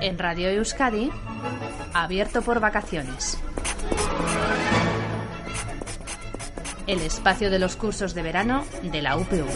En 0.00 0.18
Radio 0.18 0.48
Euskadi, 0.50 1.10
abierto 1.94 2.42
por 2.42 2.60
vacaciones. 2.60 3.38
El 6.86 7.00
espacio 7.00 7.50
de 7.50 7.58
los 7.58 7.76
cursos 7.76 8.14
de 8.14 8.22
verano 8.22 8.64
de 8.82 9.02
la 9.02 9.16
UPV. 9.16 9.46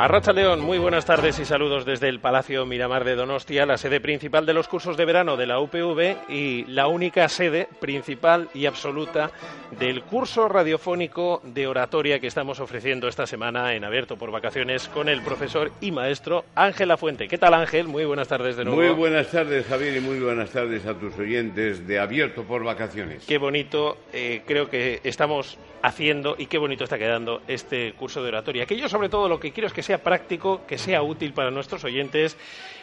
Arracha 0.00 0.32
León, 0.32 0.60
muy 0.60 0.78
buenas 0.78 1.06
tardes 1.06 1.40
y 1.40 1.44
saludos 1.44 1.84
desde 1.84 2.08
el 2.08 2.20
Palacio 2.20 2.64
Miramar 2.64 3.02
de 3.02 3.16
Donostia, 3.16 3.66
la 3.66 3.76
sede 3.76 3.98
principal 3.98 4.46
de 4.46 4.52
los 4.52 4.68
cursos 4.68 4.96
de 4.96 5.04
verano 5.04 5.36
de 5.36 5.48
la 5.48 5.58
UPV 5.58 6.30
y 6.30 6.64
la 6.66 6.86
única 6.86 7.28
sede 7.28 7.66
principal 7.80 8.48
y 8.54 8.66
absoluta 8.66 9.32
del 9.76 10.04
curso 10.04 10.48
radiofónico 10.48 11.40
de 11.42 11.66
oratoria 11.66 12.20
que 12.20 12.28
estamos 12.28 12.60
ofreciendo 12.60 13.08
esta 13.08 13.26
semana 13.26 13.74
en 13.74 13.82
Abierto 13.82 14.16
por 14.16 14.30
Vacaciones 14.30 14.86
con 14.86 15.08
el 15.08 15.20
profesor 15.22 15.72
y 15.80 15.90
maestro 15.90 16.44
Ángel 16.54 16.86
Lafuente. 16.86 17.26
¿Qué 17.26 17.36
tal 17.36 17.54
Ángel? 17.54 17.88
Muy 17.88 18.04
buenas 18.04 18.28
tardes 18.28 18.56
de 18.56 18.66
nuevo. 18.66 18.80
Muy 18.80 18.94
buenas 18.94 19.32
tardes 19.32 19.66
Javier 19.66 19.96
y 19.96 20.00
muy 20.00 20.20
buenas 20.20 20.50
tardes 20.50 20.86
a 20.86 20.94
tus 20.94 21.18
oyentes 21.18 21.88
de 21.88 21.98
Abierto 21.98 22.44
por 22.44 22.62
Vacaciones. 22.62 23.24
Qué 23.26 23.38
bonito 23.38 23.98
eh, 24.12 24.42
creo 24.46 24.70
que 24.70 25.00
estamos 25.02 25.58
haciendo 25.82 26.34
y 26.38 26.46
qué 26.46 26.58
bonito 26.58 26.84
está 26.84 26.98
quedando 26.98 27.42
este 27.48 27.92
curso 27.94 28.22
de 28.22 28.28
oratoria. 28.28 28.66
Que 28.66 28.76
yo 28.76 28.88
sobre 28.88 29.08
todo 29.08 29.28
lo 29.28 29.38
que 29.38 29.52
quiero 29.52 29.66
es 29.66 29.72
que 29.72 29.82
sea 29.82 30.02
práctico, 30.02 30.66
que 30.66 30.78
sea 30.78 31.02
útil 31.02 31.32
para 31.32 31.50
nuestros 31.50 31.84
oyentes 31.84 32.36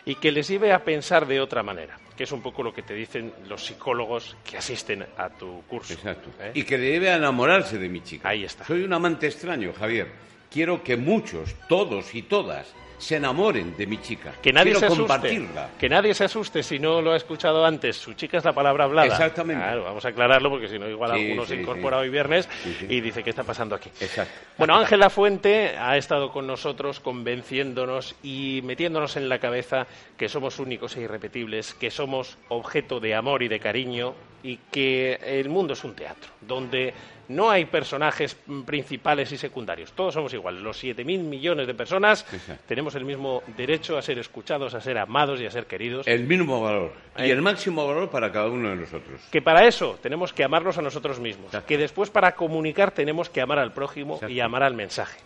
y 0.06 0.16
que 0.16 0.32
les 0.32 0.48
lleve 0.48 0.72
a 0.72 0.84
pensar 0.84 1.26
de 1.28 1.40
otra 1.40 1.64
manera, 1.64 2.00
que 2.16 2.24
es 2.24 2.32
un 2.32 2.42
poco 2.42 2.64
lo 2.64 2.74
que 2.74 2.84
te 2.84 2.94
dicen 2.94 3.34
los 3.48 3.66
psicólogos 3.66 4.38
que 4.44 4.58
asisten 4.58 5.06
a 5.18 5.30
tu 5.30 5.64
curso. 5.68 5.94
Exacto. 5.94 6.30
¿eh? 6.40 6.52
Y 6.54 6.64
que 6.64 6.78
le 6.78 6.92
lleve 6.92 7.10
a 7.10 7.16
enamorarse 7.16 7.78
de 7.78 7.90
mi 7.90 8.02
chica. 8.02 8.30
Ahí 8.30 8.44
está. 8.44 8.66
Soy 8.66 8.84
un 8.84 8.94
amante 8.94 9.28
extraño, 9.28 9.74
Javier. 9.74 10.08
Quiero 10.50 10.84
que 10.84 10.96
muchos, 10.96 11.56
todos 11.68 12.14
y 12.16 12.22
todas, 12.22 12.74
se 12.98 13.18
enamoren 13.18 13.76
de 13.78 13.86
mi 13.88 13.98
chica. 14.02 14.34
Que 14.42 14.52
nadie 14.54 14.72
Quiero 14.74 14.80
se 14.80 14.86
asuste. 14.88 15.02
compartirla. 15.04 15.70
Que 15.80 15.90
nadie 15.90 16.14
se 16.14 16.26
asuste 16.26 16.64
si 16.64 16.80
no 16.80 17.02
lo 17.02 17.12
ha 17.14 17.18
escuchado 17.18 17.66
antes. 17.66 17.96
Su 17.98 18.14
chica 18.14 18.38
es 18.38 18.44
la 18.46 18.54
palabra 18.54 18.86
hablada. 18.86 19.08
Exactamente. 19.08 19.64
Claro, 19.64 19.84
vamos 19.84 20.06
a 20.06 20.10
aclararlo 20.10 20.50
porque 20.50 20.68
si 20.68 20.80
no 20.80 20.90
igual 20.90 21.12
Sí, 21.16 21.22
alguno 21.26 21.46
se 21.46 21.56
incorpora 21.56 21.98
sí. 21.98 22.04
hoy 22.04 22.10
viernes 22.10 22.50
y 22.90 23.02
dice 23.02 23.24
qué 23.24 23.30
está 23.30 23.44
pasando 23.44 23.76
aquí. 23.76 23.90
Exacto. 24.00 24.34
Bueno, 24.58 24.76
Ángela 24.76 25.10
Fuente 25.10 25.76
ha 25.78 25.98
estado 25.98 26.32
con 26.32 26.48
nosotros 26.48 27.00
convenciéndonos 27.00 28.16
y 28.24 28.62
metiéndonos 28.64 29.18
en 29.18 29.30
la 29.30 29.40
cabeza 29.40 29.88
que 30.18 30.30
somos 30.30 30.60
únicos 30.60 30.96
e 30.98 31.02
irrepetibles, 31.02 31.74
que 31.74 31.92
somos 31.92 32.38
objeto 32.50 33.00
de 33.00 33.14
amor 33.16 33.44
y 33.44 33.48
de 33.48 33.60
cariño 33.60 34.14
y 34.44 34.58
que 34.72 35.20
el 35.26 35.50
mundo 35.50 35.74
es 35.74 35.84
un 35.84 35.96
teatro 35.96 36.32
donde 36.42 36.94
no 37.28 37.50
hay 37.50 37.66
personajes 37.66 38.38
mm, 38.46 38.62
principales 38.62 39.32
y 39.32 39.38
secundarios. 39.38 39.92
Todos 39.94 40.14
somos 40.14 40.34
iguales. 40.34 40.62
Los 40.62 40.84
7.000 40.84 41.20
millones 41.20 41.68
de 41.68 41.74
personas 41.74 42.26
tenemos 42.68 42.96
el 42.96 43.06
mismo 43.06 43.44
derecho 43.58 43.98
a 43.98 44.02
ser 44.02 44.20
escuchados, 44.20 44.74
a 44.74 44.82
ser 44.82 44.98
amados 44.98 45.40
y 45.42 45.46
a 45.46 45.52
ser 45.52 45.66
queridos. 45.66 46.08
El 46.08 46.26
mismo 46.26 46.62
valor. 46.62 46.94
Y 47.18 47.30
el 47.30 47.42
máximo 47.42 47.88
valor 47.88 48.10
para 48.10 48.32
cada 48.32 48.50
uno 48.50 48.70
de 48.70 48.76
nosotros. 48.76 49.22
Que 49.32 49.42
para 49.42 49.66
eso 49.66 49.98
tenemos 50.02 50.34
que 50.34 50.44
amarnos 50.44 50.78
a 50.78 50.82
nosotros 50.82 51.20
mismos. 51.20 51.48
Exacto. 51.48 51.68
Que 51.68 51.78
después 51.78 52.10
para 52.10 52.36
comunicar 52.36 52.92
tenemos 52.92 53.30
que 53.30 53.42
amar 53.42 53.60
al 53.60 53.74
prójimo 53.74 54.16
Exacto. 54.16 54.34
y 54.34 54.40
amar 54.40 54.64
al 54.64 54.74
mensaje. 54.74 55.20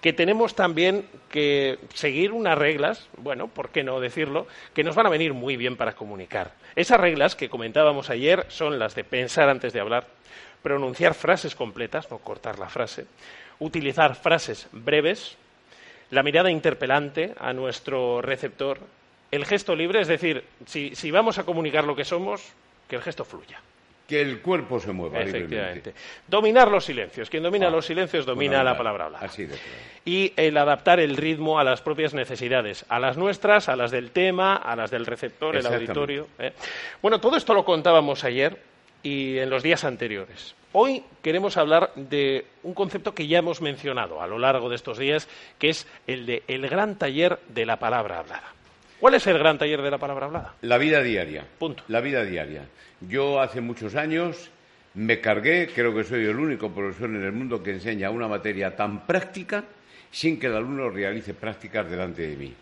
Que 0.00 0.12
tenemos 0.12 0.54
también 0.54 1.06
que 1.30 1.78
seguir 1.92 2.32
unas 2.32 2.56
reglas, 2.56 3.08
bueno, 3.18 3.48
¿por 3.48 3.70
qué 3.70 3.84
no 3.84 4.00
decirlo? 4.00 4.46
Que 4.72 4.84
nos 4.84 4.94
van 4.94 5.06
a 5.06 5.10
venir 5.10 5.34
muy 5.34 5.56
bien 5.56 5.76
para 5.76 5.94
comunicar. 5.94 6.52
Esas 6.76 7.00
reglas 7.00 7.36
que 7.36 7.48
comentábamos 7.48 8.10
ayer 8.10 8.46
son 8.48 8.78
las 8.78 8.94
de 8.94 9.04
pensar 9.04 9.48
antes 9.48 9.72
de 9.72 9.80
hablar, 9.80 10.06
pronunciar 10.64 11.12
frases 11.12 11.54
completas, 11.54 12.10
no 12.10 12.16
cortar 12.18 12.58
la 12.58 12.70
frase, 12.70 13.04
utilizar 13.58 14.14
frases 14.16 14.66
breves, 14.72 15.36
la 16.10 16.22
mirada 16.22 16.50
interpelante 16.50 17.34
a 17.38 17.52
nuestro 17.52 18.22
receptor, 18.22 18.78
el 19.30 19.44
gesto 19.44 19.76
libre, 19.76 20.00
es 20.00 20.08
decir, 20.08 20.42
si, 20.64 20.96
si 20.96 21.10
vamos 21.10 21.36
a 21.36 21.44
comunicar 21.44 21.84
lo 21.84 21.94
que 21.94 22.06
somos, 22.06 22.42
que 22.88 22.96
el 22.96 23.02
gesto 23.02 23.26
fluya. 23.26 23.60
Que 24.08 24.22
el 24.22 24.40
cuerpo 24.40 24.80
se 24.80 24.92
mueva 24.92 25.20
Efectivamente. 25.20 25.50
libremente. 25.50 25.94
Dominar 26.28 26.70
los 26.70 26.86
silencios. 26.86 27.28
Quien 27.28 27.42
domina 27.42 27.68
Ah, 27.68 27.70
los 27.70 27.84
silencios 27.84 28.24
domina 28.24 28.64
la 28.64 28.76
palabra 28.76 29.04
hablada. 29.06 29.26
Así 29.26 29.42
de 29.42 29.56
claro. 29.56 29.78
Y 30.06 30.32
el 30.36 30.56
adaptar 30.56 30.98
el 30.98 31.16
ritmo 31.16 31.58
a 31.58 31.64
las 31.64 31.82
propias 31.82 32.14
necesidades, 32.14 32.86
a 32.88 32.98
las 32.98 33.18
nuestras, 33.18 33.68
a 33.68 33.76
las 33.76 33.90
del 33.90 34.12
tema, 34.12 34.56
a 34.56 34.76
las 34.76 34.90
del 34.90 35.04
receptor, 35.04 35.56
el 35.56 35.66
auditorio. 35.66 36.28
¿eh? 36.38 36.52
Bueno, 37.02 37.20
todo 37.20 37.36
esto 37.36 37.52
lo 37.52 37.64
contábamos 37.66 38.24
ayer 38.24 38.58
y 39.04 39.38
en 39.38 39.50
los 39.50 39.62
días 39.62 39.84
anteriores. 39.84 40.56
Hoy 40.72 41.04
queremos 41.22 41.56
hablar 41.56 41.92
de 41.94 42.46
un 42.64 42.74
concepto 42.74 43.14
que 43.14 43.28
ya 43.28 43.38
hemos 43.38 43.60
mencionado 43.62 44.20
a 44.20 44.26
lo 44.26 44.40
largo 44.40 44.68
de 44.68 44.74
estos 44.74 44.98
días, 44.98 45.28
que 45.60 45.68
es 45.68 45.86
el 46.08 46.26
de 46.26 46.42
el 46.48 46.68
gran 46.68 46.98
taller 46.98 47.38
de 47.48 47.64
la 47.64 47.78
palabra 47.78 48.18
hablada. 48.18 48.52
¿Cuál 48.98 49.14
es 49.14 49.26
el 49.28 49.38
gran 49.38 49.58
taller 49.58 49.82
de 49.82 49.90
la 49.90 49.98
palabra 49.98 50.26
hablada? 50.26 50.54
La 50.62 50.78
vida 50.78 51.00
diaria. 51.02 51.46
Punto. 51.58 51.84
La 51.88 52.00
vida 52.00 52.24
diaria. 52.24 52.66
Yo 53.02 53.40
hace 53.40 53.60
muchos 53.60 53.94
años 53.94 54.50
me 54.94 55.20
cargué, 55.20 55.68
creo 55.72 55.94
que 55.94 56.04
soy 56.04 56.24
el 56.24 56.36
único 56.36 56.70
profesor 56.70 57.10
en 57.10 57.22
el 57.22 57.32
mundo 57.32 57.62
que 57.62 57.72
enseña 57.72 58.10
una 58.10 58.26
materia 58.26 58.74
tan 58.74 59.06
práctica 59.06 59.64
sin 60.10 60.40
que 60.40 60.46
el 60.46 60.54
alumno 60.54 60.90
realice 60.90 61.34
prácticas 61.34 61.88
delante 61.88 62.26
de 62.26 62.36
mí. 62.36 62.54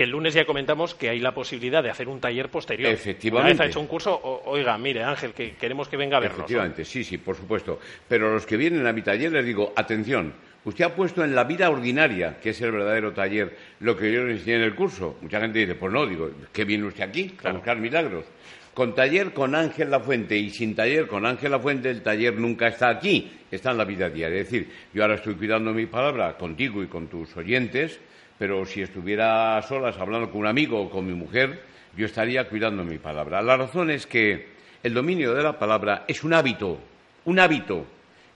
Que 0.00 0.04
el 0.04 0.12
lunes 0.12 0.32
ya 0.32 0.46
comentamos 0.46 0.94
que 0.94 1.10
hay 1.10 1.20
la 1.20 1.34
posibilidad 1.34 1.82
de 1.82 1.90
hacer 1.90 2.08
un 2.08 2.20
taller 2.20 2.48
posterior. 2.48 2.90
Efectivamente. 2.90 3.52
Una 3.52 3.52
vez 3.52 3.60
ha 3.60 3.66
hecho 3.70 3.80
un 3.80 3.86
curso, 3.86 4.18
oiga, 4.46 4.78
mire 4.78 5.02
Ángel, 5.04 5.34
que 5.34 5.56
queremos 5.56 5.88
que 5.88 5.98
venga 5.98 6.16
a 6.16 6.20
vernos. 6.20 6.38
¿no? 6.38 6.44
Efectivamente, 6.46 6.86
sí, 6.86 7.04
sí, 7.04 7.18
por 7.18 7.36
supuesto. 7.36 7.78
Pero 8.08 8.30
a 8.30 8.32
los 8.32 8.46
que 8.46 8.56
vienen 8.56 8.86
a 8.86 8.94
mi 8.94 9.02
taller 9.02 9.30
les 9.30 9.44
digo, 9.44 9.74
atención, 9.76 10.32
usted 10.64 10.86
ha 10.86 10.94
puesto 10.94 11.22
en 11.22 11.34
la 11.34 11.44
vida 11.44 11.68
ordinaria, 11.68 12.38
que 12.40 12.48
es 12.48 12.60
el 12.62 12.72
verdadero 12.72 13.12
taller, 13.12 13.54
lo 13.80 13.94
que 13.94 14.10
yo 14.10 14.24
le 14.24 14.32
enseñé 14.32 14.56
en 14.56 14.62
el 14.62 14.74
curso. 14.74 15.18
Mucha 15.20 15.38
gente 15.38 15.58
dice, 15.58 15.74
pues 15.74 15.92
no, 15.92 16.06
digo, 16.06 16.30
¿qué 16.50 16.64
viene 16.64 16.86
usted 16.86 17.02
aquí? 17.04 17.34
A 17.36 17.40
Claro. 17.42 17.56
buscar 17.56 17.76
milagros. 17.76 18.24
Con 18.72 18.94
taller 18.94 19.34
con 19.34 19.54
Ángel 19.54 19.90
Lafuente 19.90 20.34
y 20.34 20.48
sin 20.48 20.74
taller 20.74 21.08
con 21.08 21.26
Ángel 21.26 21.50
Lafuente, 21.50 21.90
el 21.90 22.00
taller 22.00 22.38
nunca 22.38 22.68
está 22.68 22.88
aquí, 22.88 23.30
está 23.50 23.72
en 23.72 23.76
la 23.76 23.84
vida 23.84 24.08
diaria. 24.08 24.40
Es 24.40 24.50
decir, 24.50 24.66
yo 24.94 25.02
ahora 25.02 25.16
estoy 25.16 25.34
cuidando 25.34 25.74
mi 25.74 25.84
palabra 25.84 26.38
contigo 26.38 26.82
y 26.82 26.86
con 26.86 27.08
tus 27.08 27.36
oyentes, 27.36 28.00
pero 28.40 28.64
si 28.64 28.80
estuviera 28.80 29.58
a 29.58 29.60
solas 29.60 29.98
hablando 29.98 30.30
con 30.30 30.40
un 30.40 30.46
amigo 30.46 30.80
o 30.80 30.88
con 30.88 31.04
mi 31.04 31.12
mujer, 31.12 31.60
yo 31.94 32.06
estaría 32.06 32.48
cuidando 32.48 32.82
mi 32.82 32.96
palabra. 32.96 33.42
La 33.42 33.54
razón 33.54 33.90
es 33.90 34.06
que 34.06 34.46
el 34.82 34.94
dominio 34.94 35.34
de 35.34 35.42
la 35.42 35.58
palabra 35.58 36.06
es 36.08 36.24
un 36.24 36.32
hábito, 36.32 36.80
un 37.26 37.38
hábito 37.38 37.84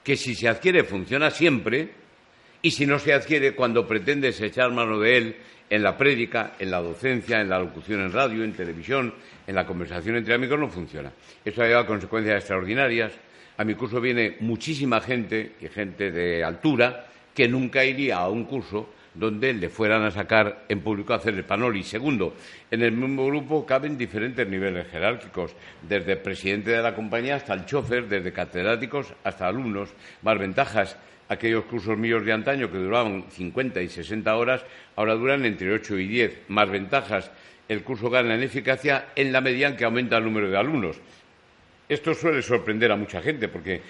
que 0.02 0.14
si 0.14 0.34
se 0.34 0.46
adquiere 0.46 0.84
funciona 0.84 1.30
siempre 1.30 1.88
y 2.60 2.70
si 2.70 2.84
no 2.84 2.98
se 2.98 3.14
adquiere 3.14 3.54
cuando 3.54 3.88
pretendes 3.88 4.38
echar 4.42 4.70
mano 4.72 5.00
de 5.00 5.16
él 5.16 5.36
en 5.70 5.82
la 5.82 5.96
prédica, 5.96 6.52
en 6.58 6.70
la 6.70 6.82
docencia, 6.82 7.40
en 7.40 7.48
la 7.48 7.58
locución 7.58 8.02
en 8.02 8.12
radio, 8.12 8.44
en 8.44 8.52
televisión, 8.52 9.14
en 9.46 9.54
la 9.54 9.64
conversación 9.64 10.16
entre 10.16 10.34
amigos, 10.34 10.60
no 10.60 10.68
funciona. 10.68 11.10
Esto 11.42 11.62
ha 11.62 11.64
llevado 11.64 11.84
a 11.84 11.88
consecuencias 11.88 12.40
extraordinarias. 12.40 13.10
A 13.56 13.64
mi 13.64 13.74
curso 13.74 14.02
viene 14.02 14.36
muchísima 14.40 15.00
gente 15.00 15.52
y 15.62 15.68
gente 15.68 16.10
de 16.10 16.44
altura 16.44 17.06
que 17.34 17.48
nunca 17.48 17.82
iría 17.86 18.18
a 18.18 18.28
un 18.28 18.44
curso 18.44 18.90
donde 19.14 19.54
le 19.54 19.68
fueran 19.68 20.02
a 20.02 20.10
sacar 20.10 20.64
en 20.68 20.80
público 20.80 21.12
a 21.12 21.16
hacer 21.16 21.34
el 21.34 21.44
panoli. 21.44 21.82
Segundo, 21.82 22.34
en 22.70 22.82
el 22.82 22.92
mismo 22.92 23.26
grupo 23.26 23.64
caben 23.64 23.96
diferentes 23.96 24.46
niveles 24.46 24.88
jerárquicos, 24.88 25.54
desde 25.82 26.16
presidente 26.16 26.72
de 26.72 26.82
la 26.82 26.94
compañía 26.94 27.36
hasta 27.36 27.54
el 27.54 27.64
chofer, 27.64 28.08
desde 28.08 28.32
catedráticos 28.32 29.14
hasta 29.22 29.46
alumnos. 29.46 29.90
Más 30.22 30.38
ventajas, 30.38 30.96
aquellos 31.28 31.64
cursos 31.64 31.96
míos 31.96 32.24
de 32.24 32.32
antaño 32.32 32.70
que 32.70 32.78
duraban 32.78 33.24
50 33.30 33.80
y 33.82 33.88
60 33.88 34.36
horas, 34.36 34.64
ahora 34.96 35.14
duran 35.14 35.44
entre 35.44 35.72
8 35.72 35.98
y 35.98 36.08
10. 36.08 36.38
Más 36.48 36.68
ventajas, 36.68 37.30
el 37.68 37.82
curso 37.82 38.10
gana 38.10 38.34
en 38.34 38.42
eficacia 38.42 39.06
en 39.16 39.32
la 39.32 39.40
medida 39.40 39.68
en 39.68 39.76
que 39.76 39.84
aumenta 39.84 40.18
el 40.18 40.24
número 40.24 40.50
de 40.50 40.56
alumnos. 40.56 40.96
Esto 41.88 42.14
suele 42.14 42.42
sorprender 42.42 42.90
a 42.92 42.96
mucha 42.96 43.20
gente 43.20 43.48
porque 43.48 43.82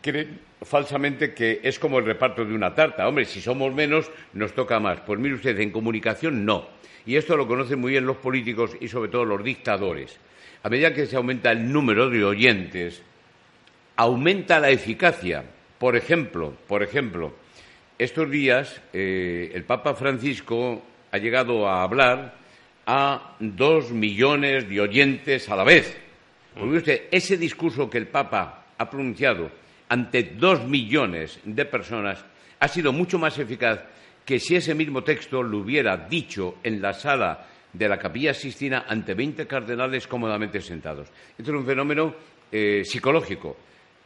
creen 0.00 0.40
falsamente 0.62 1.34
que 1.34 1.60
es 1.62 1.78
como 1.78 1.98
el 1.98 2.06
reparto 2.06 2.44
de 2.44 2.54
una 2.54 2.74
tarta. 2.74 3.06
Hombre, 3.06 3.24
si 3.24 3.40
somos 3.40 3.72
menos, 3.74 4.10
nos 4.32 4.54
toca 4.54 4.80
más. 4.80 5.00
Pues 5.00 5.18
mire 5.20 5.34
usted, 5.34 5.58
en 5.60 5.70
comunicación 5.70 6.44
no. 6.44 6.66
Y 7.06 7.16
esto 7.16 7.36
lo 7.36 7.46
conocen 7.46 7.80
muy 7.80 7.92
bien 7.92 8.06
los 8.06 8.16
políticos 8.16 8.76
y 8.80 8.88
sobre 8.88 9.10
todo 9.10 9.24
los 9.24 9.44
dictadores. 9.44 10.18
A 10.62 10.68
medida 10.70 10.94
que 10.94 11.06
se 11.06 11.16
aumenta 11.16 11.52
el 11.52 11.70
número 11.70 12.08
de 12.08 12.24
oyentes, 12.24 13.02
aumenta 13.96 14.58
la 14.58 14.70
eficacia. 14.70 15.44
Por 15.78 15.96
ejemplo, 15.96 16.54
por 16.66 16.82
ejemplo, 16.82 17.34
estos 17.98 18.30
días 18.30 18.80
eh, 18.92 19.52
el 19.54 19.64
Papa 19.64 19.94
Francisco 19.94 20.82
ha 21.10 21.18
llegado 21.18 21.68
a 21.68 21.82
hablar 21.82 22.34
a 22.86 23.36
dos 23.38 23.90
millones 23.90 24.68
de 24.68 24.80
oyentes 24.80 25.48
a 25.50 25.56
la 25.56 25.64
vez. 25.64 25.96
Porque 26.58 26.76
usted, 26.76 27.02
ese 27.10 27.36
discurso 27.36 27.90
que 27.90 27.98
el 27.98 28.06
Papa 28.06 28.66
ha 28.78 28.90
pronunciado 28.90 29.50
ante 29.88 30.22
dos 30.22 30.64
millones 30.66 31.40
de 31.44 31.64
personas 31.64 32.24
ha 32.60 32.68
sido 32.68 32.92
mucho 32.92 33.18
más 33.18 33.38
eficaz 33.38 33.80
que 34.24 34.38
si 34.38 34.56
ese 34.56 34.74
mismo 34.74 35.04
texto 35.04 35.42
lo 35.42 35.58
hubiera 35.58 35.96
dicho 35.96 36.56
en 36.62 36.80
la 36.80 36.92
sala 36.94 37.46
de 37.72 37.88
la 37.88 37.98
Capilla 37.98 38.32
Sistina 38.32 38.86
ante 38.88 39.14
veinte 39.14 39.46
cardenales 39.46 40.06
cómodamente 40.06 40.60
sentados. 40.60 41.08
Esto 41.36 41.50
es 41.50 41.58
un 41.58 41.66
fenómeno 41.66 42.14
eh, 42.50 42.82
psicológico. 42.84 43.56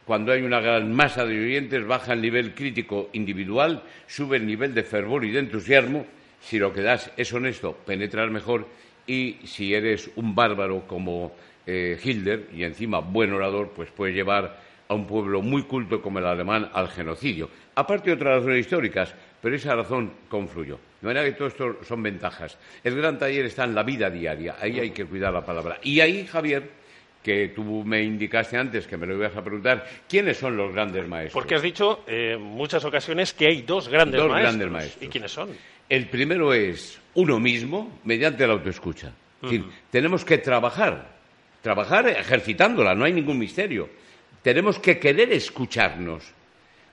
Cuando 0.05 0.31
hay 0.31 0.41
una 0.41 0.59
gran 0.59 0.91
masa 0.91 1.23
de 1.25 1.39
oyentes, 1.39 1.85
baja 1.85 2.13
el 2.13 2.21
nivel 2.21 2.55
crítico 2.55 3.09
individual, 3.13 3.83
sube 4.07 4.37
el 4.37 4.45
nivel 4.47 4.73
de 4.73 4.83
fervor 4.83 5.23
y 5.23 5.31
de 5.31 5.39
entusiasmo. 5.39 6.05
Si 6.41 6.57
lo 6.57 6.73
que 6.73 6.81
das 6.81 7.11
es 7.15 7.31
honesto, 7.31 7.77
penetras 7.85 8.31
mejor 8.31 8.67
y 9.05 9.37
si 9.45 9.73
eres 9.73 10.09
un 10.15 10.33
bárbaro 10.33 10.87
como 10.87 11.35
eh, 11.65 11.99
y 12.53 12.63
encima 12.63 12.99
buen 12.99 13.31
orador, 13.31 13.71
pues 13.75 13.91
puedes 13.91 14.15
llevar 14.15 14.68
a 14.89 14.95
un 14.95 15.05
pueblo 15.05 15.43
muy 15.43 15.63
culto 15.63 16.01
como 16.01 16.17
el 16.17 16.25
alemán 16.25 16.69
al 16.73 16.89
genocidio. 16.89 17.47
Aparte 17.75 18.09
de 18.09 18.15
otras 18.15 18.37
razones 18.37 18.61
históricas, 18.61 19.13
pero 19.39 19.55
esa 19.55 19.75
razón 19.75 20.11
confluyó. 20.27 20.79
De 20.99 21.07
manera 21.07 21.25
que 21.25 21.33
todo 21.33 21.47
esto 21.47 21.77
son 21.83 22.01
ventajas. 22.01 22.57
El 22.83 22.95
gran 22.95 23.19
taller 23.19 23.45
está 23.45 23.65
en 23.65 23.75
la 23.75 23.83
vida 23.83 24.09
diaria, 24.09 24.55
ahí 24.59 24.79
hay 24.79 24.89
que 24.89 25.05
cuidar 25.05 25.31
la 25.31 25.45
palabra. 25.45 25.77
Y 25.83 25.99
ahí, 25.99 26.25
Javier, 26.25 26.71
que 27.23 27.49
tú 27.49 27.83
me 27.85 28.01
indicaste 28.01 28.57
antes, 28.57 28.87
que 28.87 28.97
me 28.97 29.05
lo 29.05 29.13
ibas 29.13 29.37
a 29.37 29.43
preguntar, 29.43 29.85
¿quiénes 30.09 30.37
son 30.37 30.57
los 30.57 30.73
grandes 30.73 31.07
maestros? 31.07 31.33
Porque 31.33 31.53
has 31.53 31.61
dicho 31.61 32.03
en 32.07 32.15
eh, 32.15 32.37
muchas 32.37 32.83
ocasiones 32.83 33.33
que 33.33 33.45
hay 33.45 33.61
dos 33.61 33.89
grandes, 33.89 34.19
dos 34.19 34.31
maestros. 34.31 34.55
grandes 34.55 34.71
maestros. 34.71 35.03
¿Y 35.03 35.07
quiénes 35.07 35.31
son? 35.31 35.49
El 35.87 36.07
primero 36.07 36.51
es 36.51 36.99
uno 37.13 37.39
mismo 37.39 37.99
mediante 38.05 38.47
la 38.47 38.53
autoescucha. 38.53 39.11
Es 39.43 39.51
decir, 39.51 39.65
tenemos 39.91 40.25
que 40.25 40.39
trabajar, 40.39 41.09
trabajar 41.61 42.07
ejercitándola, 42.07 42.95
no 42.95 43.05
hay 43.05 43.13
ningún 43.13 43.37
misterio. 43.37 43.87
Tenemos 44.41 44.79
que 44.79 44.99
querer 44.99 45.33
escucharnos 45.33 46.33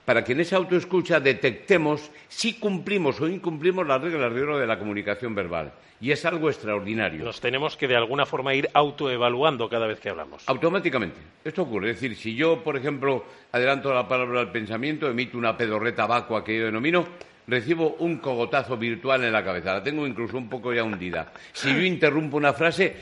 para 0.03 0.23
que 0.23 0.33
en 0.33 0.39
esa 0.41 0.57
autoescucha 0.57 1.19
detectemos 1.19 2.11
si 2.27 2.53
cumplimos 2.53 3.19
o 3.19 3.27
incumplimos 3.27 3.85
las 3.85 4.01
reglas 4.01 4.33
de 4.33 4.41
oro 4.41 4.57
de 4.57 4.67
la 4.67 4.79
comunicación 4.79 5.35
verbal. 5.35 5.73
Y 5.99 6.11
es 6.11 6.23
algo 6.25 6.49
extraordinario. 6.49 7.23
Nos 7.23 7.41
tenemos 7.41 7.75
que 7.75 7.87
de 7.87 7.95
alguna 7.95 8.25
forma 8.25 8.53
ir 8.53 8.69
autoevaluando 8.73 9.67
cada 9.67 9.87
vez 9.87 9.99
que 9.99 10.09
hablamos. 10.09 10.43
Automáticamente. 10.47 11.17
Esto 11.43 11.63
ocurre. 11.63 11.91
Es 11.91 11.99
decir, 11.99 12.15
si 12.15 12.35
yo, 12.35 12.63
por 12.63 12.77
ejemplo, 12.77 13.25
adelanto 13.51 13.93
la 13.93 14.07
palabra 14.07 14.41
al 14.41 14.51
pensamiento, 14.51 15.09
emito 15.09 15.37
una 15.37 15.57
pedorreta 15.57 16.05
vacua 16.05 16.43
que 16.43 16.57
yo 16.57 16.65
denomino, 16.65 17.07
recibo 17.47 17.95
un 17.99 18.17
cogotazo 18.17 18.77
virtual 18.77 19.23
en 19.23 19.33
la 19.33 19.43
cabeza. 19.43 19.73
La 19.73 19.83
tengo 19.83 20.05
incluso 20.05 20.37
un 20.37 20.49
poco 20.49 20.73
ya 20.73 20.83
hundida. 20.83 21.33
Si 21.51 21.73
yo 21.73 21.81
interrumpo 21.81 22.37
una 22.37 22.53
frase, 22.53 22.95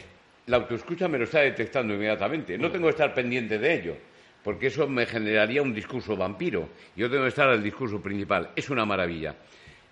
la 0.48 0.58
autoescucha 0.58 1.08
me 1.08 1.18
lo 1.18 1.26
está 1.26 1.42
detectando 1.42 1.94
inmediatamente. 1.94 2.58
No 2.58 2.72
tengo 2.72 2.86
que 2.86 2.92
estar 2.92 3.14
pendiente 3.14 3.60
de 3.60 3.74
ello 3.74 3.96
porque 4.46 4.68
eso 4.68 4.88
me 4.88 5.08
generaría 5.08 5.64
un 5.64 5.74
discurso 5.74 6.16
vampiro. 6.16 6.70
Yo 6.96 7.10
tengo 7.10 7.24
que 7.24 7.30
estar 7.30 7.50
al 7.50 7.64
discurso 7.64 8.00
principal. 8.00 8.52
Es 8.56 8.70
una 8.70 8.86
maravilla. 8.86 9.36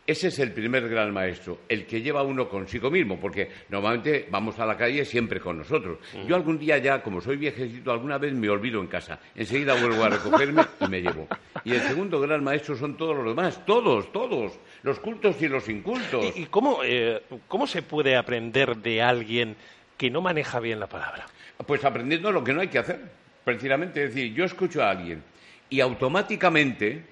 Ese 0.06 0.28
es 0.28 0.38
el 0.38 0.52
primer 0.52 0.88
gran 0.88 1.12
maestro, 1.12 1.62
el 1.68 1.88
que 1.88 2.02
lleva 2.02 2.22
uno 2.22 2.48
consigo 2.48 2.92
mismo, 2.92 3.20
porque 3.20 3.50
normalmente 3.70 4.28
vamos 4.30 4.60
a 4.60 4.66
la 4.68 4.78
calle 4.78 5.06
siempre 5.06 5.40
con 5.40 5.58
nosotros. 5.58 5.98
Yo 6.28 6.36
algún 6.36 6.60
día 6.60 6.78
ya, 6.78 7.02
como 7.02 7.20
soy 7.20 7.38
viejecito, 7.38 7.92
alguna 7.92 8.20
vez 8.20 8.34
me 8.34 8.48
olvido 8.48 8.80
en 8.80 8.88
casa. 8.88 9.18
Enseguida 9.34 9.74
vuelvo 9.74 10.04
a 10.04 10.10
recogerme 10.10 10.62
y 10.82 10.88
me 10.88 11.02
llevo. 11.02 11.28
Y 11.64 11.72
el 11.72 11.82
segundo 11.82 12.20
gran 12.20 12.44
maestro 12.44 12.76
son 12.76 12.96
todos 12.96 13.16
los 13.16 13.26
demás, 13.26 13.66
todos, 13.66 14.12
todos, 14.12 14.60
los 14.84 15.00
cultos 15.00 15.42
y 15.42 15.48
los 15.48 15.68
incultos. 15.68 16.32
¿Y, 16.36 16.46
cómo, 16.46 16.84
eh, 16.84 17.24
cómo 17.48 17.66
se 17.66 17.82
puede 17.82 18.16
aprender 18.16 18.78
de 18.78 19.02
alguien 19.02 19.56
que 19.98 20.12
no 20.12 20.22
maneja 20.22 20.60
bien 20.60 20.80
la 20.80 20.88
palabra? 20.88 21.26
Pues 21.66 21.84
aprendiendo 21.84 22.32
lo 22.32 22.44
que 22.44 22.54
no 22.54 22.62
hay 22.62 22.68
que 22.68 22.78
hacer. 22.80 23.23
Precisamente, 23.44 24.04
es 24.04 24.14
decir, 24.14 24.34
yo 24.34 24.46
escucho 24.46 24.82
a 24.82 24.90
alguien 24.90 25.24
y 25.70 25.82
automáticamente, 25.82 27.06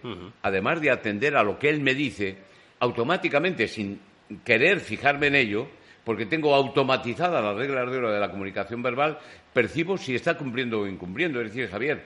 además 0.43 0.79
de 0.81 0.91
atender 0.91 1.35
a 1.35 1.43
lo 1.43 1.57
que 1.57 1.69
él 1.69 1.81
me 1.81 1.95
dice, 1.95 2.37
automáticamente, 2.79 3.67
sin 3.67 3.99
querer 4.43 4.79
fijarme 4.79 5.27
en 5.27 5.35
ello, 5.35 5.67
porque 6.03 6.25
tengo 6.25 6.53
automatizada 6.53 7.41
las 7.41 7.55
reglas 7.55 7.89
de 7.89 7.97
oro 7.97 8.11
de 8.11 8.19
la 8.19 8.29
comunicación 8.29 8.83
verbal, 8.83 9.17
percibo 9.53 9.97
si 9.97 10.15
está 10.15 10.37
cumpliendo 10.37 10.81
o 10.81 10.87
incumpliendo. 10.87 11.41
Es 11.41 11.47
decir, 11.47 11.69
Javier, 11.69 12.03